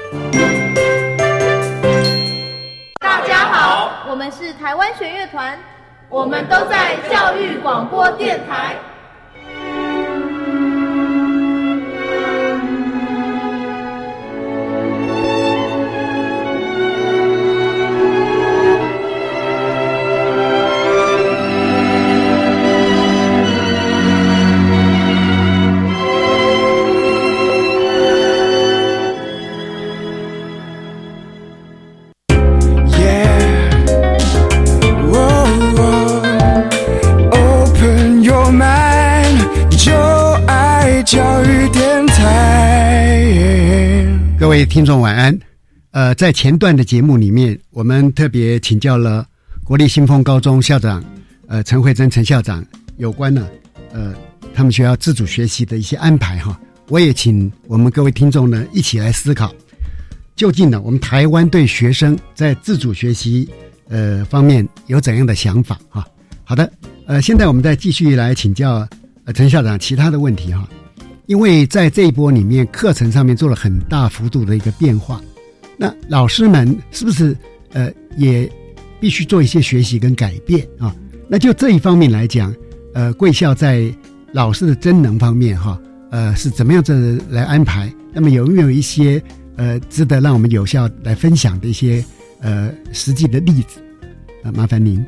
[3.01, 5.59] 大家好，我们是台湾弦乐团，
[6.07, 8.77] 我们都在教育广播电台。
[44.53, 45.35] 各位听众晚安。
[45.89, 49.25] 呃，在前段的节目里面，我们特别请教了
[49.63, 51.03] 国立新丰高中校长
[51.47, 52.63] 呃陈慧珍陈校长
[52.97, 53.47] 有关呢
[53.91, 54.13] 呃
[54.53, 56.55] 他们学校自主学习的一些安排哈。
[56.89, 59.51] 我也请我们各位听众呢一起来思考，
[60.35, 63.49] 究竟呢我们台湾对学生在自主学习
[63.89, 66.05] 呃方面有怎样的想法哈？
[66.43, 66.71] 好的，
[67.07, 68.87] 呃，现在我们再继续来请教
[69.25, 70.69] 呃陈校长其他的问题哈。
[71.25, 75.21] 因为在这一波里面，课程上面做了很大幅度的一个变化，
[75.77, 77.35] 那老师们是不是
[77.71, 78.49] 呃也
[78.99, 80.93] 必须做一些学习跟改变啊？
[81.29, 82.53] 那就这一方面来讲，
[82.93, 83.93] 呃，贵校在
[84.33, 85.79] 老师的真能方面哈，
[86.11, 87.91] 呃是怎么样子来安排？
[88.13, 89.21] 那么有没有一些
[89.55, 92.03] 呃值得让我们有效来分享的一些
[92.41, 93.79] 呃实际的例子？
[94.43, 95.03] 啊，麻烦您。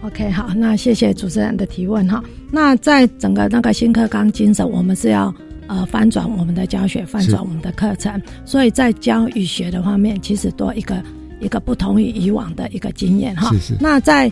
[0.00, 0.08] 好。
[0.08, 2.22] OK，好，那谢谢主持人的提问哈。
[2.50, 5.34] 那在整个那个新课纲精神，我们是要
[5.66, 11.02] 呃翻转我们的教学，翻转我们的课程，所以在教与学的方面，其实多一个
[11.40, 13.50] 一个不同于以往的一个经验哈。
[13.50, 13.76] 是是。
[13.80, 14.30] 那在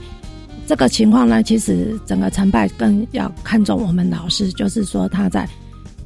[0.66, 5.48] 这个情况呢，其实整个成败更要看重我们老师，就是说他在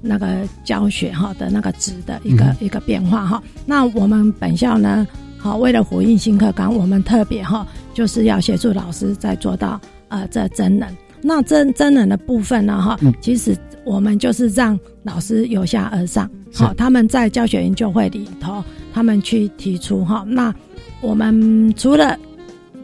[0.00, 3.42] 那个教学哈的那个值的一个、一个变化哈。
[3.66, 5.06] 那我们本校呢？
[5.40, 10.94] 好，为了呼应新课纲，我们特别哈，就是要协助老师在做到呃这真人。
[11.22, 20.24] 那真真人的部分呢，哈，其实我们就是让老师由下而上，好，他们在教学研究会里头，他们去提出哈。
[20.26, 20.54] 那
[21.00, 22.18] 我们除了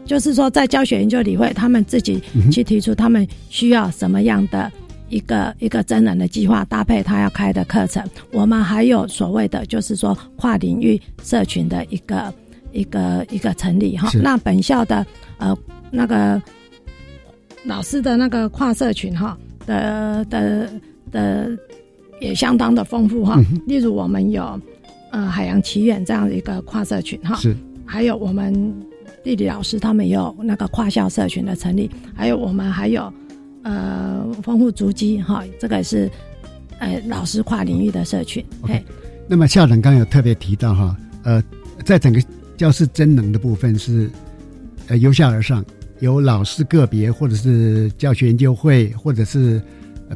[0.03, 4.71] 就是说在教学研究理会，他们自己去提出他们需要什么样的
[5.09, 8.03] 一个一个真人的计划，搭配他要开的课程。
[8.31, 12.33] 我们还有所谓的就是说跨领域社群的一个。
[12.77, 15.03] 一个一个成立哈，那本校的
[15.39, 15.57] 呃
[15.89, 16.39] 那个
[17.63, 19.35] 老师的那个跨社群哈
[19.65, 20.69] 的的
[21.11, 21.57] 的
[22.21, 24.61] 也相当的丰富哈，例如我们有
[25.11, 28.53] 呃海洋奇缘这样的一个跨社群哈，是，还有我们
[29.23, 33.11] 地理老师他们有那个跨校社群的成立，还有我们还有
[33.63, 36.07] 呃丰富足迹哈，这个是
[36.77, 38.45] 呃老师跨领域的社群。
[38.61, 38.83] OK，
[39.27, 41.43] 那么校长刚有特别提到哈，呃，
[41.83, 42.21] 在整个
[42.57, 44.09] 教师真能的部分是，
[44.87, 45.63] 呃，由下而上，
[45.99, 49.61] 由老师个别或者是教学研究会或者是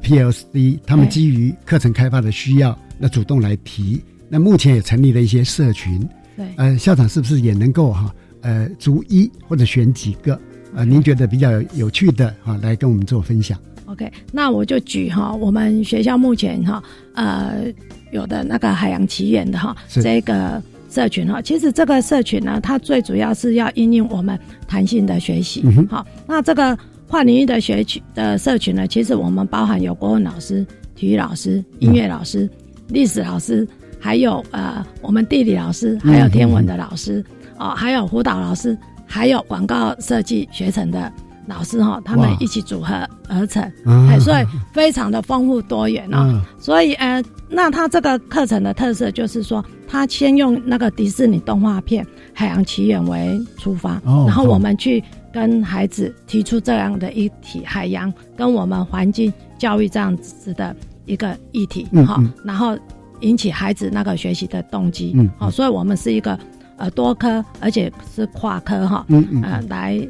[0.02, 4.02] PLC，他们基于课程开发的需要，那主动来提。
[4.28, 10.40] 那目前也成立了一些社群，对，呃，校长是不是也能够哈呃逐一或者选几个
[10.74, 13.60] 呃您觉得比较有趣的哈来跟我们做分享。
[13.86, 16.82] OK，那我就举哈，我们学校目前哈
[17.14, 17.66] 呃
[18.14, 25.64] 有的那个海洋奇缘的哈这个社群哈，其实这个社群呢，它最主要是要应用我们弹性的学习。
[25.90, 26.78] 好、那这个
[27.08, 32.50] 跨领域的学区的社群呢，其实我们包含有国文老师、体育老师、音乐老师、
[32.90, 33.66] 历史老师，
[34.00, 37.24] 还有呃我们地理老师，还有天文的老师
[37.58, 41.12] 哦，还有辅导老师，还有广告设计学程的
[41.52, 46.20] 老师哈、他们一起组合而成，啊哎，所以非常的丰富多元哦。
[46.30, 46.42] 嗯。
[46.58, 60.74] 所以呃，那他这个课程的特色就是说，他先用那个迪士尼动画片《海洋奇缘》为出发，哦然后我们去跟孩子提出这样的一题海洋跟我们环境教育这样子的
[61.06, 62.24] 一个议题，哈、嗯。
[62.24, 62.78] 嗯然后
[63.20, 66.40] 引起孩子那个学习的动机，嗯好、所以我们是一个
[66.78, 69.42] 呃多科，而且是跨科哈，嗯嗯。
[69.44, 70.08] 呃来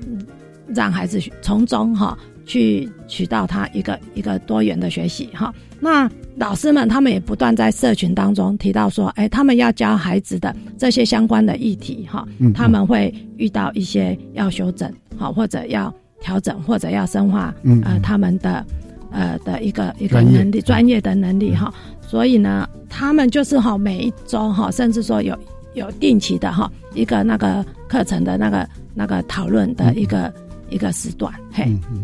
[0.74, 5.54] 让孩子从中哈去取到他一个一个多元的学习哈。
[5.80, 18.66] 那老师们他们也不断在社群当中提到说，哎，他们要教孩子的这些相关的议题哈他们会遇到一些要修整好，或者要调整，或者要深化嗯呃他们的
[19.12, 21.74] 呃的一个一个能力专业的能力哈。
[22.02, 25.38] 所以呢，他们就是哈每一周哈，甚至说有
[25.74, 30.32] 有定期的哈一个那个课程的那个那个讨论的一个、
[30.72, 31.66] 一个时段，嘿。
[31.92, 32.04] 嗯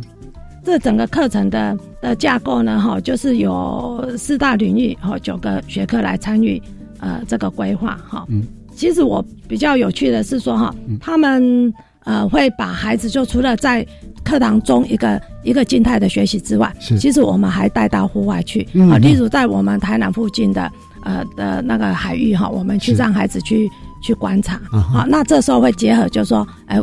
[0.64, 6.62] 这整个课程的的架构呢，哈，就是有四大领域，哈，九个学科来参与，
[7.00, 8.26] 呃，这个规划，哈。
[8.28, 8.44] 嗯，
[8.76, 13.88] 其实我比较有趣的是说，哈，他们呃会把孩子就除了在
[14.26, 17.00] 课堂中一个一个静态的学习之外，是。
[17.00, 20.70] 其实我们还带到户外去，啊，例如在我们台南附近的
[21.04, 26.78] 呃的那个海域哈，我们去让孩子去去观察，好，那这时候会结合，就是说，哎，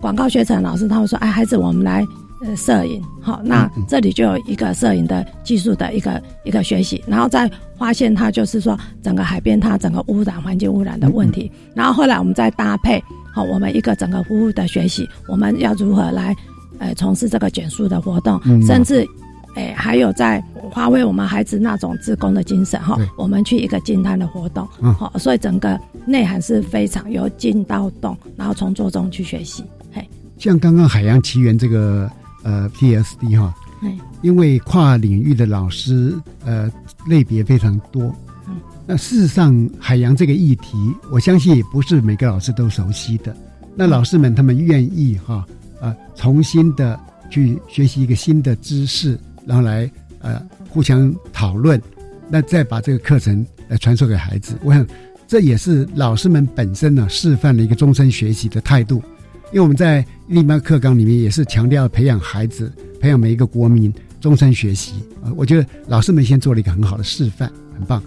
[0.00, 2.06] 广告学程老师他会说，哎，孩子，我们来
[2.44, 11.72] 呃摄影，好，那嗯这里就有一个摄影的技术的一个一个学习，然后再发现它就是说整个海边它整个污染环境污染的问题，嗯。
[11.74, 13.02] 然后后来我们再搭配
[13.34, 16.34] 好我们一个整个服务的学习，我们要如何来
[16.78, 18.62] 呃从事这个减速的活动，嗯。
[18.64, 19.06] 甚至。
[19.54, 24.94] 哎，还有在发挥我们孩子那种自工的精神哈对，我们去一个静态的活动，嗯。
[24.94, 30.08] 好、所以整个内涵是非常由静到动，然后从做中去学习，嘿，
[30.38, 32.10] 像刚刚海洋奇缘这个
[32.44, 36.70] 呃 PSD 哈，嘿，因为跨领域的老师呃
[37.06, 38.14] 类别非常多，
[38.46, 38.56] 嗯。
[38.86, 40.76] 那事实上海洋这个议题，
[41.10, 43.36] 我相信也不是每个老师都熟悉的。
[43.74, 45.46] 那老师们他们愿意哈
[45.80, 46.98] 呃重新的
[47.30, 51.80] 去学习一个新的知识，然后来呃互相讨论，
[52.28, 54.58] 那再把这个课程来传授给孩子。
[54.62, 54.86] 我想
[55.26, 59.02] 这也是老师们本身呢示范了一个终身学习的态度。
[59.50, 68.02] 因为我们在另外课纲里面也是强调培养孩子，培养每一个国民终身学习啊、呃我觉得老师们先做了一个很好的示范，很棒。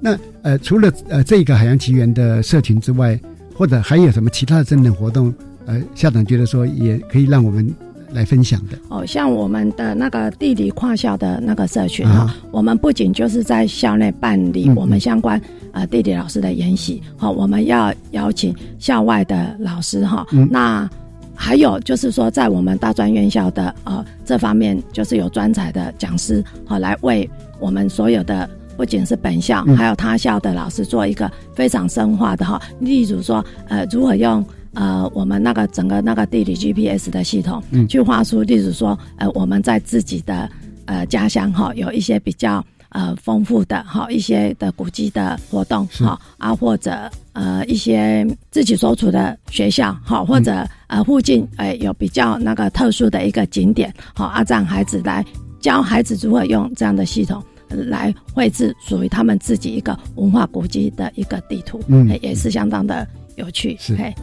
[0.00, 3.20] 那呃，除了呃这个海洋奇缘的社群之外，
[3.54, 5.34] 或者还有什么其他的真人活动？
[5.66, 7.68] 呃，校长觉得说也可以让我们
[8.12, 8.78] 来分享的。
[8.88, 15.40] 哦，像我们的那个地理跨校的那个社群哈、啊我们不仅就是在校内办理嗯我们相关
[15.72, 20.88] 呃地理老师的研习，好、我们要邀请校外的老师哈、嗯那
[21.34, 27.28] 还有就是说，在我们大专院校的呃这方面，就是有专才的讲师好、来为
[27.60, 28.48] 我们所有的。
[28.76, 34.44] 不仅是本校，嗯还有他校的老师做一个非常深化的哈，例如说，呃，如何用
[34.76, 40.48] 呃我们那个整个那个地理 GPS 的系统，嗯去画出，例如说，呃，我们在自己的
[40.84, 55.24] 呃家乡哈，有一些比较呃丰富的哈一些的古迹的活动是哈啊，或者呃一些自己所处的学校哈，或者呃附近呃有比较那个特殊的一个景点好啊，让孩子来
[55.58, 57.42] 教孩子如何用这样的系统。
[57.68, 63.76] 呃来绘制属于他们自己一个文化古迹的一个地图，嗯哎也是相当的有趣。
[63.80, 64.14] 是嘿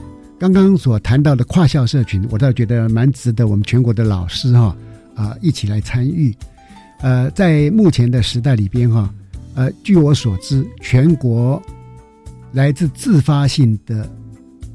[0.44, 4.76] 刚刚所谈到的跨校社群，我倒觉得蛮值得我们全国的老师哈
[5.16, 6.36] 啊、一起来参与。
[7.00, 9.10] 呃，在目前的时代里边哈，
[9.56, 11.64] 呃，据我所知，全国
[12.52, 14.06] 来自自发性的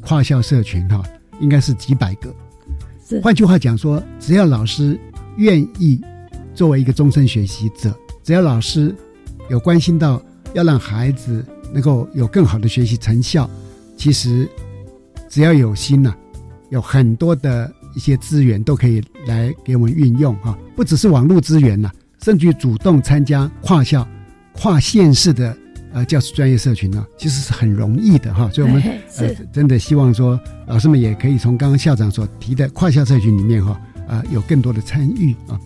[0.00, 1.04] 跨校社群哈，
[1.38, 2.34] 应该是几百个。
[3.06, 4.98] 是换句话讲说，只要老师
[5.36, 6.00] 愿意
[6.54, 8.96] 作为一个终身学习者，只要老师
[9.50, 10.18] 有关心到
[10.54, 13.50] 要让孩子能够有更好的学习成效，
[13.98, 14.48] 其实
[15.28, 16.14] 只要有心呐、
[16.70, 21.90] 有很多的一些资源都可以来给我们运用哈、不只是网络资源呐、
[22.22, 24.06] 甚至于主动参加跨校、
[24.52, 25.56] 跨县市的
[25.92, 28.50] 呃教师专业社群呢，其实是很容易的哈。
[28.52, 28.82] 所以我们
[29.18, 35.58] 呃真的希望说，老师们也可以从刚刚校长所提的跨校社群里面哈，啊、有更多的参与啊。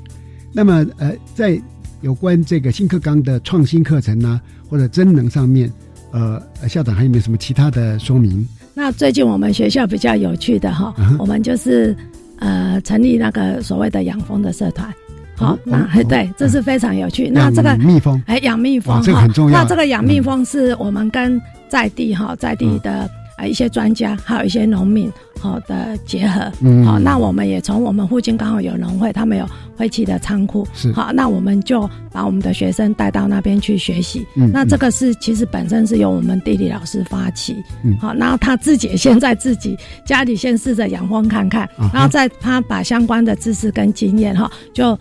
[0.52, 1.60] 那么呃，在
[2.02, 5.72] 有关这个新课纲的创新课程呢、或者真能上面，
[6.10, 8.46] 呃，呃校长还有没有什么其他的说明？
[8.74, 11.94] 那最近我们学校比较有趣的哈，嗯我们就是
[12.38, 14.92] 呃成立那个所谓的养蜂的社团。
[15.34, 17.28] 好哦，那哦对，这是非常有趣。
[17.28, 18.22] 那这个蜜蜂。
[18.26, 23.10] 哎，养蜜蜂这个哈那这个养蜜蜂是我们跟在地哈在地的
[23.42, 26.50] 呃一些专家，还有一些农民好的结合。
[26.60, 29.44] 嗯好，那我们也从我们附近刚好有农会，他们有
[29.76, 30.64] 废弃的仓库。
[30.72, 34.24] 是好，那我们就把我们的学生带到那边去学习。
[34.36, 37.56] 嗯那这个是其实本身是由我们地理老师发起。
[37.82, 39.76] 嗯好，然后他自己也现在自己
[40.06, 44.96] 家里先试着养蜂看看，啊然后再他把相关的知识跟经验哈，就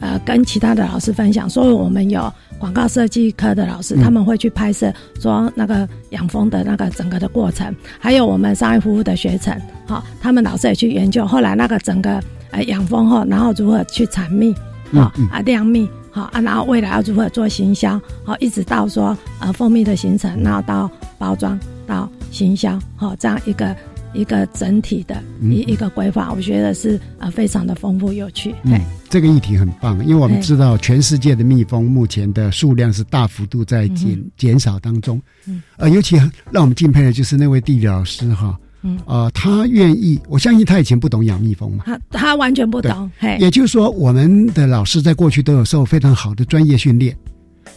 [0.00, 1.48] 呃跟其他的老师分享。
[1.48, 9.54] 所以我们有广告设计科的老师，嗯他们会去拍摄说那个养蜂的那个整个的过程，还有我们商业服务的学程，
[9.86, 14.52] 好，他们老师也去研究后来那个整个呃养蜂后，然后如何去产蜜，
[14.92, 15.88] 好嗯嗯啊酿蜜。
[16.10, 20.88] 好啊，然后未来要如何做行销，好，一直到说呃蜂蜜的形成，然后到
[21.18, 23.74] 包装到行销，好，这样一个
[24.14, 28.54] 一个整体的嗯一一个规划，我觉得是啊非常的丰富有趣。
[28.62, 35.20] 嗯，这个议题很棒，因为我们哎知道全世界的蜜蜂目前的数量是大幅度在减、嗯减少当中。
[35.46, 35.62] 嗯。
[35.76, 36.16] 呃，尤其
[36.50, 38.98] 让我们敬佩的就是那位地理老师哈，嗯。
[39.06, 47.16] 呃，他愿意，我相信他以前不懂养蜜蜂嘛，他他完全不懂，嘿，也就是说，我们的老师在过去都有受非常好的专业训练，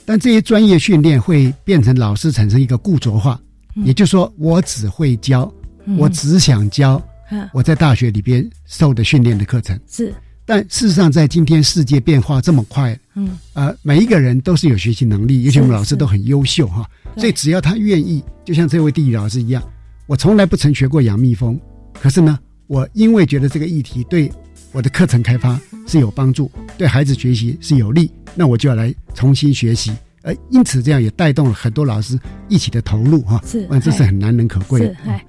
[0.05, 3.39] 但这些专业训练会变成老师产生一个固着化，
[3.75, 3.85] 嗯。
[3.85, 5.56] 也就是说，我只会教，嗯
[5.97, 7.47] 我只想教嗯。
[7.53, 9.79] 我在大学里边受的训练的课程。
[9.89, 10.13] 是。
[10.45, 13.37] 但事实上，在今天世界变化这么快，嗯。
[13.53, 16.89] 呃，每一个人都是有学习能力，尤其我们老师都很优秀哈。
[17.17, 19.61] 所以只要他愿意，就像这位地理老师一样，
[20.05, 21.59] 我从来不曾学过养蜜蜂，
[21.99, 24.31] 可是呢，我因为觉得这个议题对
[24.71, 29.91] 我的课程开发是有帮助，对孩子学习是有利，那我就要来重新学习。
[30.21, 32.17] 呃，因此这样也带动了很多老师
[32.47, 34.85] 一起的投入哈，是嗯，这是很难能可贵的。
[34.87, 34.97] 是。
[35.09, 35.25] 哎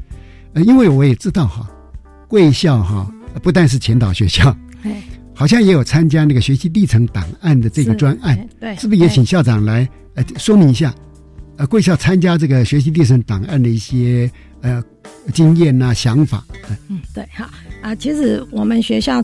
[0.58, 1.64] 呃，因为我也知道哈，
[2.26, 5.00] 贵校哈呃不但是前导学校，哎
[5.32, 10.92] 好像也有参加那个学习历程档案的这个专案哎，对是不是也请校长来呃说明一下？
[11.58, 14.28] 呃，贵校参加这个学习历程档案的一些
[14.62, 14.82] 呃
[15.32, 16.44] 经验呐、想法。
[16.68, 17.48] 呃嗯，对，好
[17.82, 19.22] 啊，其实我们学校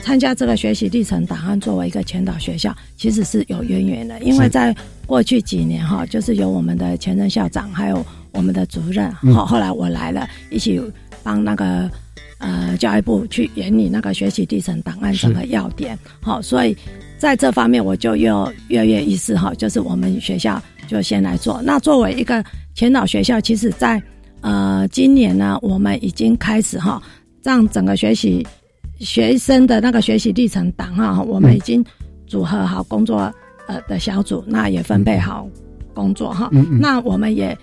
[0.00, 4.74] 参加这个学习历程档案作为一个前导学校，其实是有渊源的，因为在
[5.06, 10.80] 过去几年哈，就是由我们的前任校长还有我们的主任，嗯好、后来我来了，一起
[11.22, 11.90] 帮那个
[12.38, 16.76] 呃教育部去研拟那个学习历程档案整个要点，好、所以
[17.16, 21.62] 在这方面我就又跃跃欲试哈，就是我们学校就先来做。
[21.62, 24.02] 那作为一个前导学校，其实在
[24.42, 27.02] 呃今年呢，我们已经开始哈，
[27.42, 28.46] 让整个学习
[29.00, 31.84] 学生的那个学习历程档哈，我们已经
[32.26, 33.32] 组合好工作
[33.66, 35.46] 呃的小组，那也分配好
[35.92, 36.48] 工作哈。
[36.52, 37.56] 嗯嗯那我们也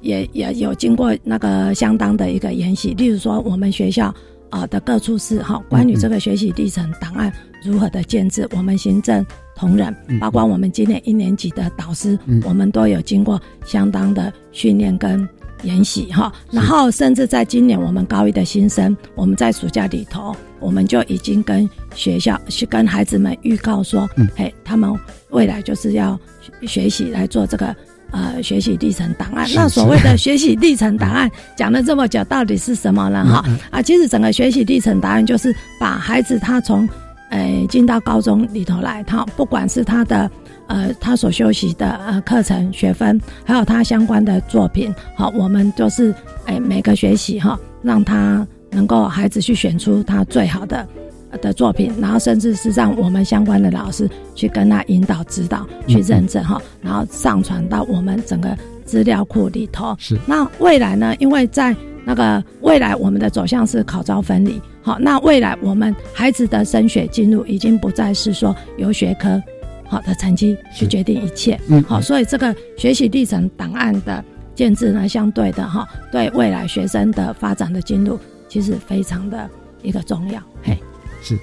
[0.00, 4.14] 也也有经过那个相当的一个研习，例如说我们学校
[4.50, 7.32] 呃的各处室哈，关于这个学习历程档案
[7.64, 9.24] 如何的建制，我们行政
[9.54, 15.28] 同仁，嗯包括我们今年一年级的导师，嗯我们都有经过相当的训练跟
[15.62, 16.32] 研习哈。
[16.50, 24.92] 然后甚至在今年我们高一的新生，我们在暑假里头，我们就已经跟学校去跟孩子们预告说，嗯嘿，他们
[25.30, 27.74] 未来就是要学学习来做这个。
[28.12, 29.46] 呃，学习历程档案。
[29.52, 33.24] 那所谓的学习历程档案讲了这么久，到底是什么呢？
[33.26, 36.88] 哈、嗯啊，其实整个学习历程档案就是把孩子他从
[37.30, 40.30] 诶进到高中里头来，他不管是他的
[40.68, 50.86] 呃他所修习的呃课程学分，还有他相关的作品，好，我们就是哎每个学习哈，让他能够孩子去选出他最好的。
[51.28, 59.96] 呃的作品，然后甚至是让我们相关的老师去跟他引导指导，去认证哈，然后上传到我们整个资料库里头。
[59.98, 61.12] 是那未来呢？
[61.18, 69.42] 因为在那个未来我们的走向是考招分离，好，那未来我们孩子的升学进入已经不再是说由学科
[69.88, 78.16] 好的成绩去决定一切，嗯好，所以这个学习历程档案的建制呢，相对的哈，对未来学生的发展的进入，
[78.56, 79.50] 其实非常的
[79.82, 80.78] 一个重要，嘿。
[81.20, 81.38] 是，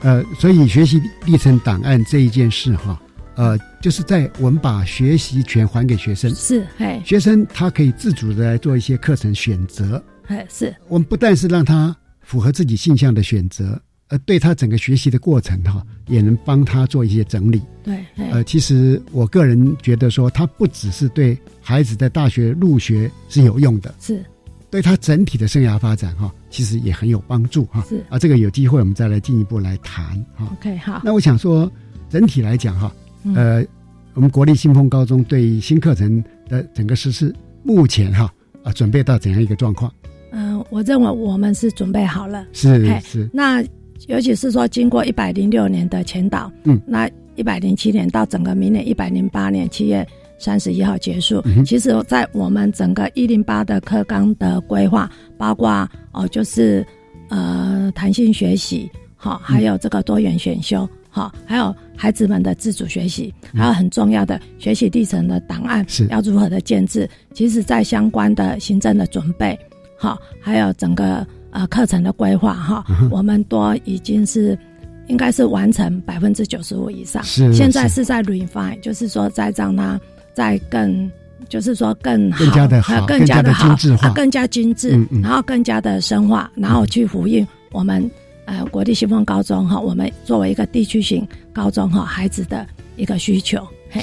[0.00, 2.98] 呃，所以学习历程档案这一件事哈，
[3.34, 10.02] 呃，就是在我们把学习权还给学生，是，嘿，学生他可以自主的来做一些课程选择。
[10.28, 13.78] 哎，是，我们不但是让他符合自己性向的选择，
[14.08, 17.60] 呃，对他整个学习的过程哈，也能帮他做一些整理。
[17.84, 24.24] 对，呃，其实我个人觉得说，他不只是对孩子在大学入学是有用的，是
[24.72, 27.84] 对他整体的生涯发展哈，其实也很有帮助哈。
[27.86, 30.48] 是啊，这个有机会我们再来进一步来谈哈。
[30.54, 31.02] OK 好。
[31.04, 31.70] 那我想说，
[32.08, 32.90] 整体来讲哈，
[33.22, 33.66] 嗯呃，
[34.14, 39.92] 我们国立新丰高中对新课程的整个实施，目前哈啊准备到怎样一个状况？
[40.30, 42.46] 嗯、我认为我们是准备好了。
[42.54, 43.62] 是嘿是那
[44.06, 50.08] 尤其是说，经过一百零六年的前导，嗯，那一百零七年到整个明年一百零八年七月
[50.42, 51.40] 三十一号结束。
[51.44, 56.84] 嗯其实，在我们整个一零八的课纲的规划，包括哦，就是
[57.28, 60.86] 呃弹性学习，好、还有这个多元选修。
[61.14, 67.08] 好，还有孩子们的自主学习，还有很重要的学习历程的档案是要如何的建制。
[67.34, 69.58] 其实，在相关的行政的准备，
[69.98, 74.58] 好，还有整个呃课程的规划哈，嗯我们都已经是
[75.06, 77.22] 应该是完成百分之九十五以上。
[77.22, 80.00] 是现在是是在 refine，就是说在让它
[80.34, 81.10] 再更。
[81.48, 88.10] 就是说更好，更加的好呃更加的精致化啊更加精致，嗯嗯然后更加的深化，然后去呼应我们
[88.46, 92.66] 呃国立新丰高中哈，我们作为一个地区型高中哈，孩子的
[92.96, 93.66] 一个需求。
[93.90, 94.00] 嘿，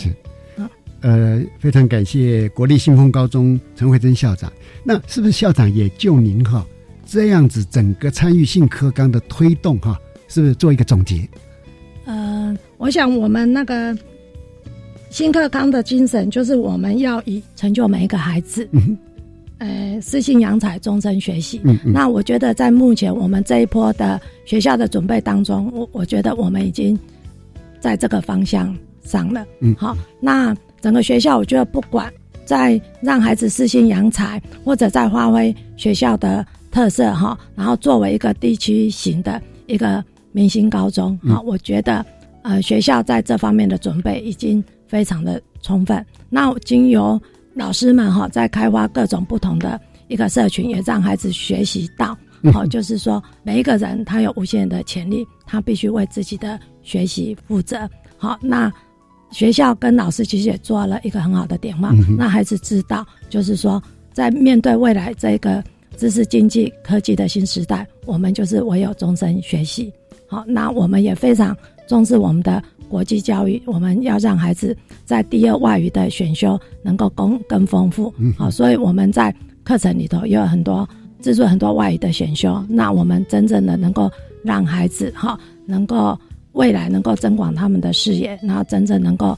[1.02, 4.52] 呃，非常感谢国立新丰高中陈慧珍校长。
[4.84, 6.64] 那是不是校长也就您哈
[7.04, 11.28] 这样子整个参与性科纲的推动哈，是不是做一个总结？
[12.06, 13.98] 呃，我想我们那个
[15.10, 18.98] 新课纲的精神就是我们要以成就每一个孩子，嗯
[19.58, 21.60] 呃，适性扬才，终身学习。
[21.66, 26.98] 嗯嗯那我觉得在目前我们这一波的学校的准备当中，我我觉得我们已经
[27.80, 29.46] 在这个方向上了。
[29.60, 32.10] 嗯好，那整个学校我觉得不管
[32.46, 40.02] 在让孩子私信扬才，或者在发挥学校的特色哈，然后作为一个地区型的一个
[40.32, 42.06] 明星高中嗯哈，我觉得
[42.44, 46.06] 呃学校在这方面的准备已经非常的充分。
[46.30, 47.18] 那经由
[47.54, 49.80] 老师们哈在开发各种不同的
[50.10, 52.18] 一个社群，也让孩子学习到。
[52.42, 57.78] 嗯好、就是说每一个人他有无限的潜力，他必须为自己的学习负责。
[58.18, 58.72] 好，那
[59.30, 63.82] 学校跟老师其实也做了一个很好的典范，嗯哼那孩子知道，就是说
[64.14, 65.62] 在面对未来这个
[65.98, 69.92] 知识经济科技的新时代，我们就是唯有终身学习。
[70.26, 71.54] 好，那我们也非常
[71.88, 74.76] 重视我们的国际教育，我们要让孩子
[75.06, 78.14] 在第二外语的选修能够更更丰富。
[78.18, 79.34] 嗯好，所以我们在
[79.64, 80.88] 课程里头也有很多
[81.22, 84.12] 制作很多外语的选修，那我们真正的能够
[84.44, 86.18] 让孩子哈能够
[86.54, 89.38] 未来能够增广他们的视野，然后真正能够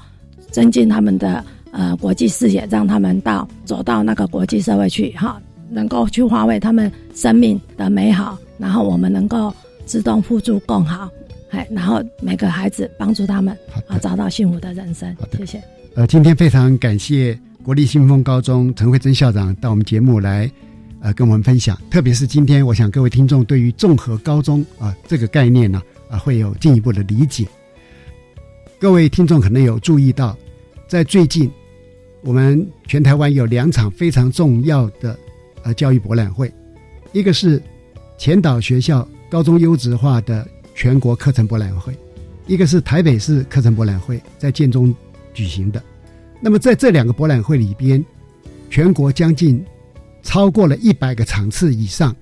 [0.49, 9.53] 增进他们的呃国际视野，让他们到走到那个国际社会去哈，能够去发挥他们生命的美好，然后我们能够
[9.85, 11.09] 自动互助更好，
[11.51, 13.55] 哎，然后每个孩子帮助他们
[13.87, 15.15] 啊找到幸福的人生。
[15.37, 15.61] 谢谢。
[15.95, 20.49] 呃，今天非常感谢国立新丰高中陈慧珍校长到我们节目来，
[21.01, 21.79] 呃，跟我们分享。
[21.89, 27.45] 特别是今天，我想各位听众对于综合高中啊、这个概念呢，啊、会有进一步的理解。
[28.79, 30.35] 各位听众可能有注意到，
[30.87, 31.51] 在最近，
[32.21, 35.19] 我们全台湾有两场非常重要的
[35.63, 36.51] 呃教育博览会，
[37.11, 37.61] 一个是
[38.17, 40.47] 前导学校高中优质化的
[40.81, 41.95] 全国课程博览会，
[42.47, 44.91] 一个是台北市课程博览会，在建中
[45.31, 45.79] 举行的。
[46.41, 48.03] 那么在这两个博览会里边，
[48.67, 49.63] 全国将近
[50.23, 52.15] 超过了一百个场次以上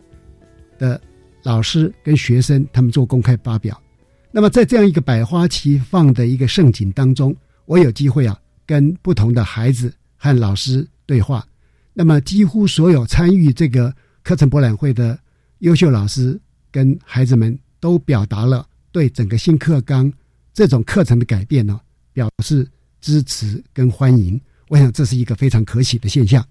[0.78, 1.00] 的
[1.42, 3.82] 老师跟学生，他们做公开发表。
[4.30, 7.34] 那么在这样一个百花齐放的一个盛景当中，
[7.64, 11.48] 我有机会啊，跟不同的孩子和老师对话。
[11.94, 15.18] 那么几乎所有参与这个课程博览会的
[15.60, 16.38] 优秀老师
[16.70, 20.12] 跟孩子们，都表达了对整个新课纲
[20.54, 21.80] 这种课程的改变呢，
[22.14, 22.68] 表示
[23.00, 24.40] 支持跟欢迎。
[24.68, 26.46] 我想这是一个非常可喜的现象。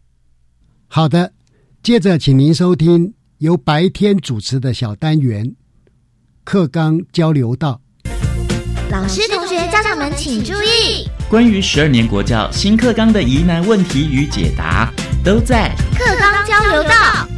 [0.86, 1.32] 好的，
[1.82, 5.54] 接着请您收听由白天主持的小单元
[6.44, 7.80] 课纲交流道。
[8.90, 14.90] 老师、同学、家长们请注意，关于十二年国教新课纲的疑难问题与解答，
[15.22, 17.28] 都在课纲交流道。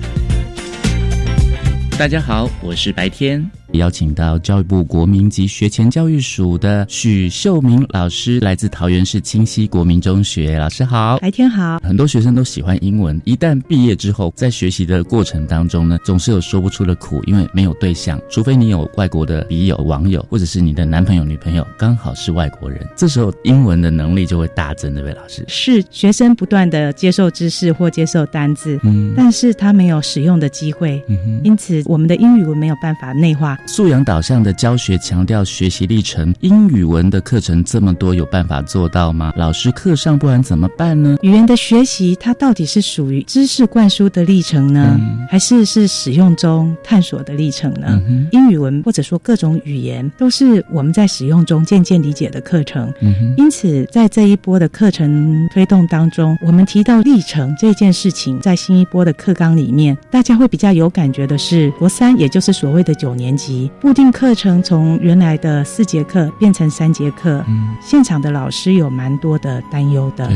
[1.99, 10.59] 大家好，我是白天，邀请到教育部国民及学前教育署的许秀明老师，来自桃园市清溪国民中学。
[10.59, 11.79] 老师好，白天好。
[11.81, 25.45] 很多学生都喜欢英文，一旦毕业之后，在学习的过程当中呢，总是有说不出的苦，因为没有对象，除非你有外国的笔友、网友，或者是你的男朋友、女朋友刚好是外国人，这时候英文的能力就会大增，对不对，老师？
[25.49, 39.33] 是学生不断的接受知识或接受单字，嗯但是他没有使用的机会，嗯哼因此我们的英语文没有办法内化素养导向的教学强调学习历程，英语文的课程这么多，有办法做到吗？
[39.37, 41.17] 老师课上不然怎么办呢？
[41.23, 44.99] 语言的学习，它到底是属于知识灌输的历程呢，
[45.29, 48.01] 还是是使用中探索的历程呢？
[48.33, 52.93] 英语文或者说各种语言，都是我们在使用中渐渐理解的课程。
[53.37, 63.50] 因此，在这一波的课程推动当中，我们提到历程这件事情，在新一波的课纲里面，大家会比较有感觉的是，国三也就是所谓的九年级
[63.81, 67.45] 固定课程，从原来的四节课变成三节课。
[67.81, 70.29] 现场的老师有蛮多的担忧的。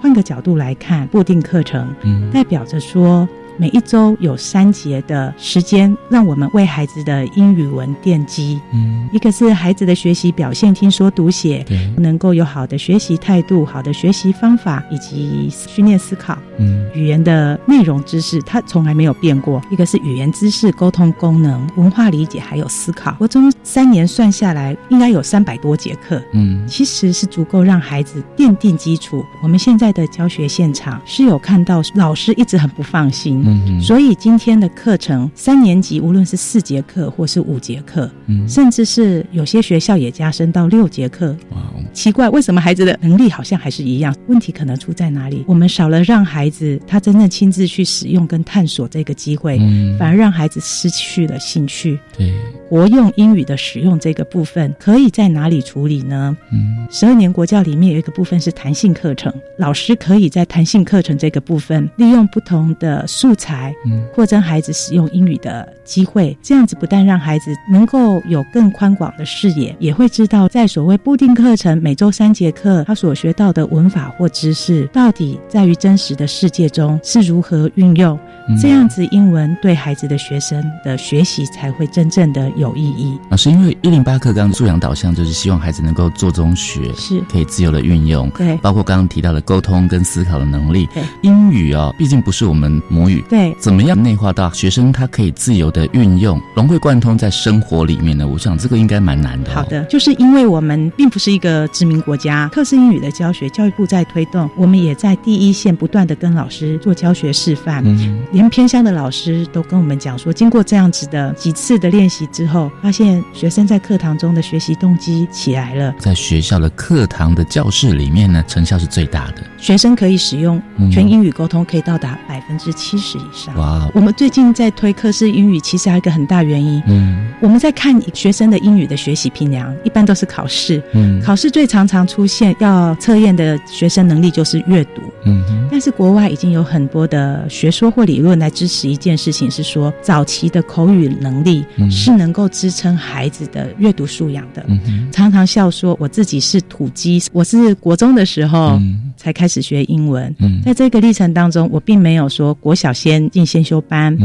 [0.00, 1.94] 换个角度来看，固定课程，
[2.32, 3.28] 代表着说。
[3.56, 8.60] 每一周有三节的时间，让我们为孩子的英语文奠基。
[8.72, 11.64] 嗯，一个是孩子的学习表现，听说读写，
[11.96, 16.36] 能够有好的学习态度、好的学习方法以及训练思考。
[16.58, 19.62] 嗯，语言的内容知识，它从来没有变过。
[19.70, 23.16] 一个是语言知识、沟通功能、文化理解，还有思考。
[23.20, 26.20] 我中三年算下来，应该有三百多节课。
[26.32, 29.24] 嗯，其实是足够让孩子奠定基础。
[29.42, 33.43] 我们现在的教学现场是有看到老师一直很不放心。
[33.44, 41.36] 嗯，所以今天的课程，三年级无论是四节课或是五节课，嗯，甚至是有些学校也加深到六节课。
[41.50, 41.58] 哇，
[41.92, 44.14] 奇怪，为什么孩子的能力好像还是一样？
[44.28, 45.44] 问题可能出在哪里？
[45.46, 49.58] 我们少了让孩子他真正亲自去使用跟探索这个机会，
[49.98, 51.98] 反而让孩子失去了兴趣。
[52.16, 52.32] 对，
[52.70, 56.34] 活用英语的使用这个部分，可以在哪里处理呢？
[56.50, 63.33] 嗯，十二年国教里面有一个部分是弹性课程，老师可以在弹性课程这个部分利用不同的素。
[63.34, 63.74] 才
[64.14, 78.18] 扩增孩子使用英语的机会，这样子不但让孩子能够有更宽广的视野，也会知道在所谓固定课程每周三节课，他所学到的文法或知识，到底在于真实的世界中是如何运用。
[78.60, 83.18] 这样子，英文对孩子的学生的学习才会真正的有意义。
[83.30, 88.28] 老师，因为一零八课纲素养导向，就是希望孩子能够做中学，是可以自由的运用。
[88.30, 90.86] 对，包括刚刚提到的沟通跟思考的能力。
[90.92, 93.23] 对，英语哦，毕竟不是我们母语。
[93.28, 98.26] 对，怎么样内化到学生他可以自由的运用，融会贯通在生活里面呢？
[98.26, 99.52] 我想这个应该蛮难的。
[99.52, 107.82] 好的，就是因为我们并不是一个知名国家，课式英语的教学，教育部在推动，我们也在第一线不断的跟老师做教学示范。
[107.84, 108.22] 嗯。
[108.32, 115.94] 连偏乡的老师都跟我们讲说，经过这样子的几次的练习之后，发现学生在课堂中的学习动机起来了。
[115.98, 119.42] 在学校的课堂的教室里面呢，成效是最大的。
[119.58, 120.60] 学生可以使用
[120.92, 123.56] 全英语沟通，可以到达百分之七十以上。
[123.56, 123.88] 哇！
[123.94, 126.82] 我们最近在推课式英语，其实还有一个很大原因。
[126.88, 130.82] 嗯，我们在看学生的英语的学习评量，一般都是考试。
[130.92, 135.00] 嗯，考试最常常出现要测验的学生能力就是阅读。
[135.24, 138.24] 嗯，但是国外已经有很多的学说或理论。
[138.24, 144.64] 论来支持一件事情是说，早期的口语能力是能够支撑孩子的阅读素养的。
[145.12, 148.80] 常常笑说，我自己是土鸡，我是国中的时候
[149.24, 150.34] 才开始学英文。
[150.40, 154.16] 嗯在这个历程当中，我并没有说国小先进先修班，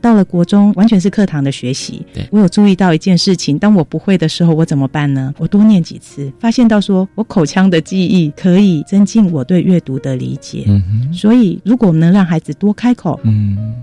[0.00, 2.04] 到了国中完全是课堂的学习。
[2.14, 5.34] 对我有注意到一件事情，当我不会的时候，我怎么办呢？
[5.38, 10.64] 我多念几次，发现到说我口腔的记忆可以增进我对阅读的理解。
[11.12, 13.20] 所以，如果我们能让孩子多开口，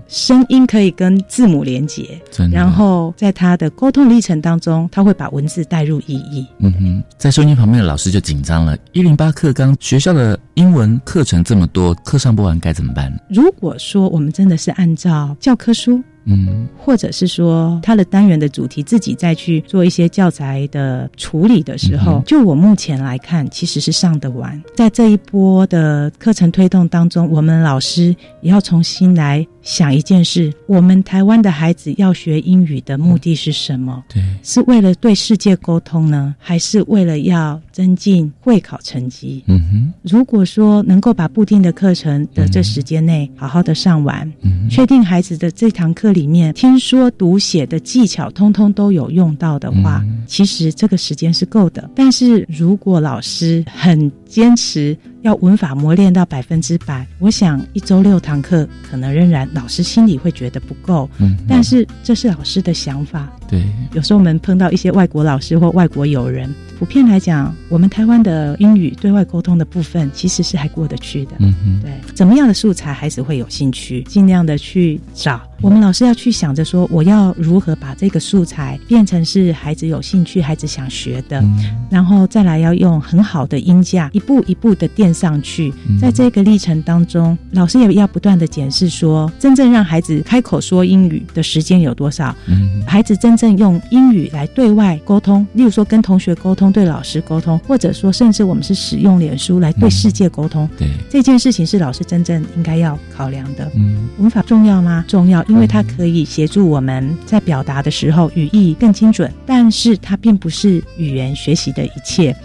[0.08, 2.20] 声音可以跟字母连接，
[2.50, 6.46] 然后在他的沟通历程当中，他会把文字带入意义。
[6.58, 8.76] 嗯哼，在收音旁边的老师就紧张了。
[8.92, 13.12] 一零八课纲学校的英文课程这么多，课上不完该怎么办？
[13.28, 16.02] 如果说我们真的是按照教科书。
[16.26, 24.58] 嗯，或者是说它的单元的主题自己再去做一些教材的处理的时候，就我目前来看，其实是上得完。
[24.74, 34.02] 在这一波的课程推动当中，我们老师也要重新来想一件事：我们台湾的孩子要学英语的目的是什么？
[34.08, 39.42] 对，是为了对世界沟通呢，还是为了要增进会考成绩？
[39.48, 39.92] 嗯哼。
[40.02, 46.14] 如果说能够把固定的课程的这时间内好好的上完，嗯，确定孩子的这堂课。
[46.14, 51.90] 里面听说读写的技巧通通都有用到的话，其实这个时间是够的。
[51.92, 61.08] 但是如果老师很坚持要文法磨练到百分之百，我想一周六堂课可能仍然老师心里会觉得不够。
[61.18, 63.32] 嗯，但是这是老师的想法。
[63.46, 63.62] 对，
[63.92, 71.36] 有时候我们碰到一些外国老师或外国友人，普遍来讲，我们台湾的英语对外沟通的部分其实是还过得去的。
[71.38, 75.40] 嗯嗯，对，怎么样的素材孩子会有兴趣，尽量的去找。
[75.60, 81.42] 我们老师要去想着说，我要如何把这个素材变成是孩子有兴趣、孩子想学的，
[81.88, 85.70] 然后再来要用很好的音架一步一步的垫上去。
[86.00, 92.34] 在这个历程当中，老师也要不断的检视说，真正让孩子开口说英语的时间有多少？
[92.48, 93.34] 嗯，孩子真。
[93.34, 100.70] 真正用英语来对外沟通，例如说跟同学沟通、对老师沟通，或者说甚至我们是使用脸书来对世界沟通。
[100.78, 103.68] 对这件事情是老师真正应该要考量的。
[103.74, 105.04] 嗯，文法重要吗？
[105.08, 112.36] 重要，因为它可以协助我们在表达的时候语义更精准，但是它并不是语言学习的一切。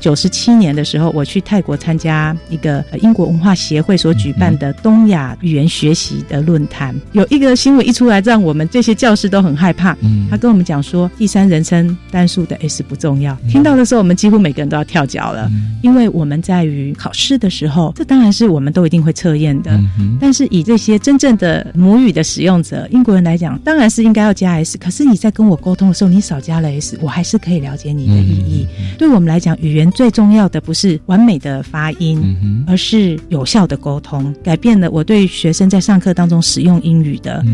[0.00, 9.96] 九十七年的时候，我去泰国参加一个呃英国文化协会所举办的东亚语言学习的论坛，有一个新闻一出来，让我们这些教师都很害怕。
[10.02, 13.34] 嗯他跟我们讲说，第三人称单数的 s 不重要。
[13.48, 15.50] 听到的时候，我们几乎每个人都要跳脚了，
[15.82, 19.80] 因为我们在于考试的时候，这当然是我们都一定会测验的。
[20.20, 24.76] 但是以这些真正的母语的使用者，英国人来讲，当然是应该要加 s。
[24.76, 28.66] 可是你在跟我沟通的时候，你少加了 s，我还是可以了解你的意义。
[28.98, 37.44] 对我们来讲，语言最重要的不是完美的发音，而是有效的沟通，改变了我对学生在上课当中使用英语的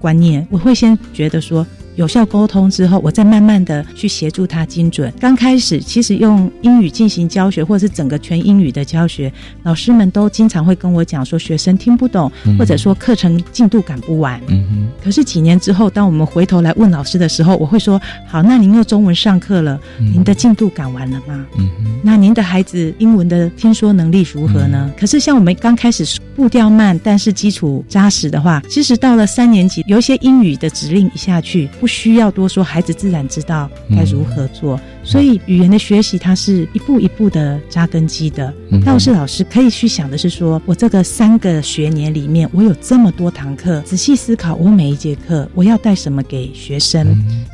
[0.00, 0.46] 观念。
[0.50, 1.66] 我会先觉得说。
[2.00, 5.12] 有效沟通之后，我再慢慢的去协助他精准。
[5.20, 9.30] 刚开始其实用英语进行教学，或者是整个全英语的教学，
[9.64, 14.40] 老师们都经常会跟我讲说，学生听不懂，或者说课程进度赶不完。
[14.48, 21.46] 嗯可是几年之后，当我们回头来问老师的时候，我会说：好，那您用中文上课了，您的进度赶完了吗？
[21.58, 21.68] 嗯
[22.02, 24.90] 那您的孩子英文的听说能力如何呢？
[24.98, 34.80] 可是像我们刚开始步调慢，但是基础扎实的话，其实到了三年级，有一些英语的指令一下去，不需要多说，孩子自然知道该如何做。
[35.02, 38.52] 所以语言的学习，它是一步一步的扎根基的。
[38.70, 47.06] 嗯倒是老师可以去想的是说，我这个三个学年里面，我有这么多堂课，仔细思考我每一节课我要带什么给学生，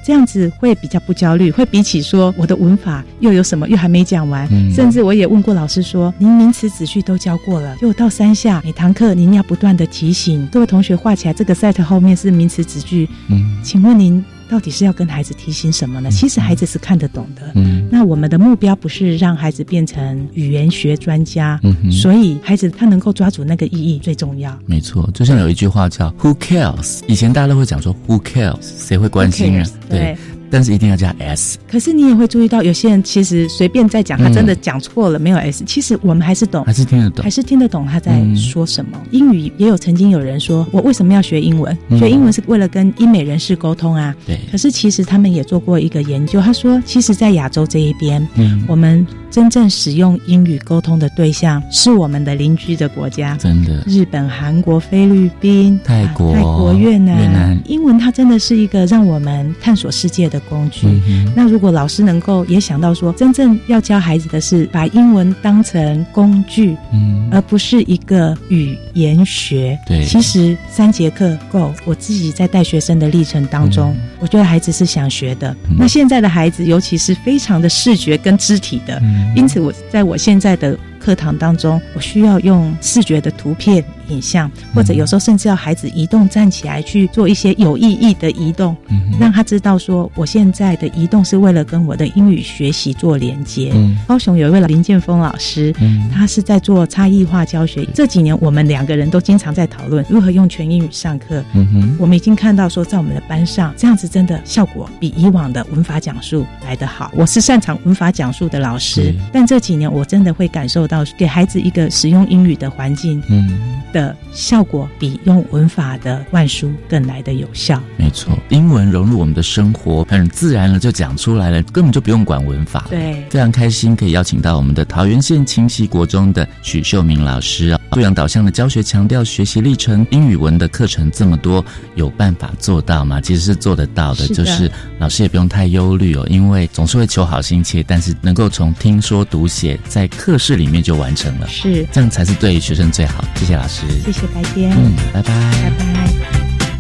[0.04, 4.72] 这样子会比较不焦虑，会比起说我的文法又有什么又还没讲完，嗯。
[4.72, 13.56] 甚至我也问过老师说，您名词子句都教过了，就到三下，每堂课您要不断的提醒各位同学画起来，这个 set 后面是名词子句，嗯。
[13.62, 16.10] 请问您到底是要跟孩子提醒什么呢？
[16.10, 17.42] 其实孩子是看得懂的。
[17.54, 17.88] 嗯。
[17.90, 21.90] 那我们的目标不是让孩子变成语言学专家，嗯哼。
[21.92, 24.56] 所以孩子他能够抓住那个意义最重要。
[24.66, 29.98] 没错，就像有一句话叫 “Who cares”，以前大家都会讲说 “Who cares”，谁会关心人对。
[29.98, 30.16] 对，
[30.56, 31.58] 但是一定要加 s。
[31.70, 38.98] 可是你也会注意到，有些人其实随便在讲，他嗯真的讲错了，没有 s，其实我们还是懂，还是听得懂还是听得懂他在说什么。
[39.10, 41.76] 英语也有曾经有人说，我为什么要学英文？
[41.90, 44.14] 嗯学英文是为了跟英美人士沟通啊。
[44.26, 57.18] 对可是其实他们也做过一个研究，他说，其实，在亚洲这一边，嗯我们真正使用英语沟通的对象是我们的邻居的国家，真的日本、韩国、菲律宾、泰国泰国、越南。
[57.18, 60.86] 越南英文它真的是一个让我们探索世界的工具。
[60.86, 69.78] 嗯那如果老师能够也想到说，真正要教孩子的是把英文当成工具，嗯而不是一个语言学。
[69.86, 71.72] 对其实三节课够。
[71.84, 75.54] 我自己在带学生的历程当中，嗯我觉得孩子是想学的。
[75.78, 93.70] 那现在的孩子，尤其是非常的视觉跟肢体的，嗯因此我在我现在的课堂当中，我需要用视觉的图片、影像，或者有时候甚至要孩子移动站起来去做一些有意义的移动，嗯让他知道说我现在的移动是为了跟我的英语学习做连接。
[93.72, 97.86] 嗯高雄有一位林建峰老师，嗯他是在做差异化教学。
[97.94, 101.40] 这几年我们两个人都经常在讨论如何用全英语上课。
[101.54, 107.12] 嗯我们已经看到说，在我们的班上，这样子真的效果比以往的文法讲述来得好。
[107.14, 117.82] 我是擅长文法讲述的老师，但这几年我真的会感受到，给孩子一个使用英语的环境嗯，的效果，比用文法的万书更来的有效。
[117.96, 122.86] 没错，英文融入我们的生活，很自然了就讲出来了，根本就不用管文法。
[122.90, 133.20] 对非常开心可以邀请到我们的桃园县清溪国中的许秀明老师啊，素养导向的教学强调学习历程，英语文的课程这么多，有办法做到吗？
[133.20, 143.24] 其实是做得到的，是的就是老师也不用太忧虑哦，因为总是会求好心切，但是能够从听说读写在课室里面就完成了，是，这样才是对学生最好。
[143.34, 146.12] 谢谢老师，谢谢白天，嗯，拜拜，拜拜。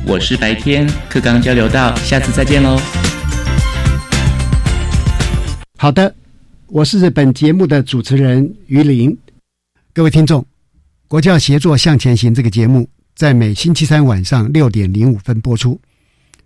[0.06, 2.80] 我是白天课纲交流到，下次再见喽。
[5.76, 6.14] 好的，
[6.68, 9.18] 我是本节目的主持人于林。
[9.92, 10.46] 各位听众，
[11.08, 15.80] 国教协作向前行这个节目在每星期三晚上六点零五分播出。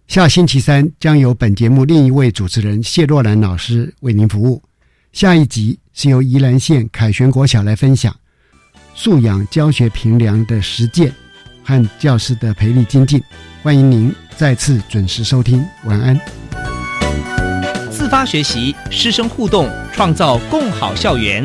[0.09, 4.63] 下星期三将由本节目另一位主持人谢若兰老师为您服务。
[5.13, 8.15] 下一集是由宜兰县凯旋国小来分享
[8.95, 11.13] 素养教学评量的实践
[11.65, 13.21] 和教师的培力精进。
[13.61, 16.19] 欢迎您再次准时收听，晚安。
[17.91, 21.45] 自发学习，师生互动，创造共好校园。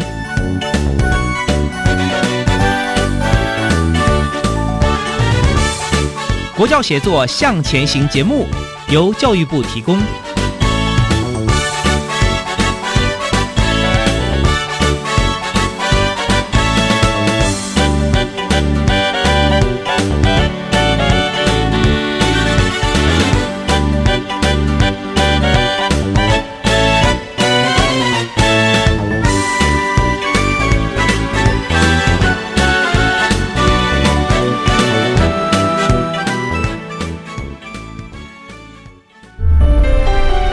[6.55, 8.47] 国教协作向前行节目
[8.89, 9.99] 由教育部提供。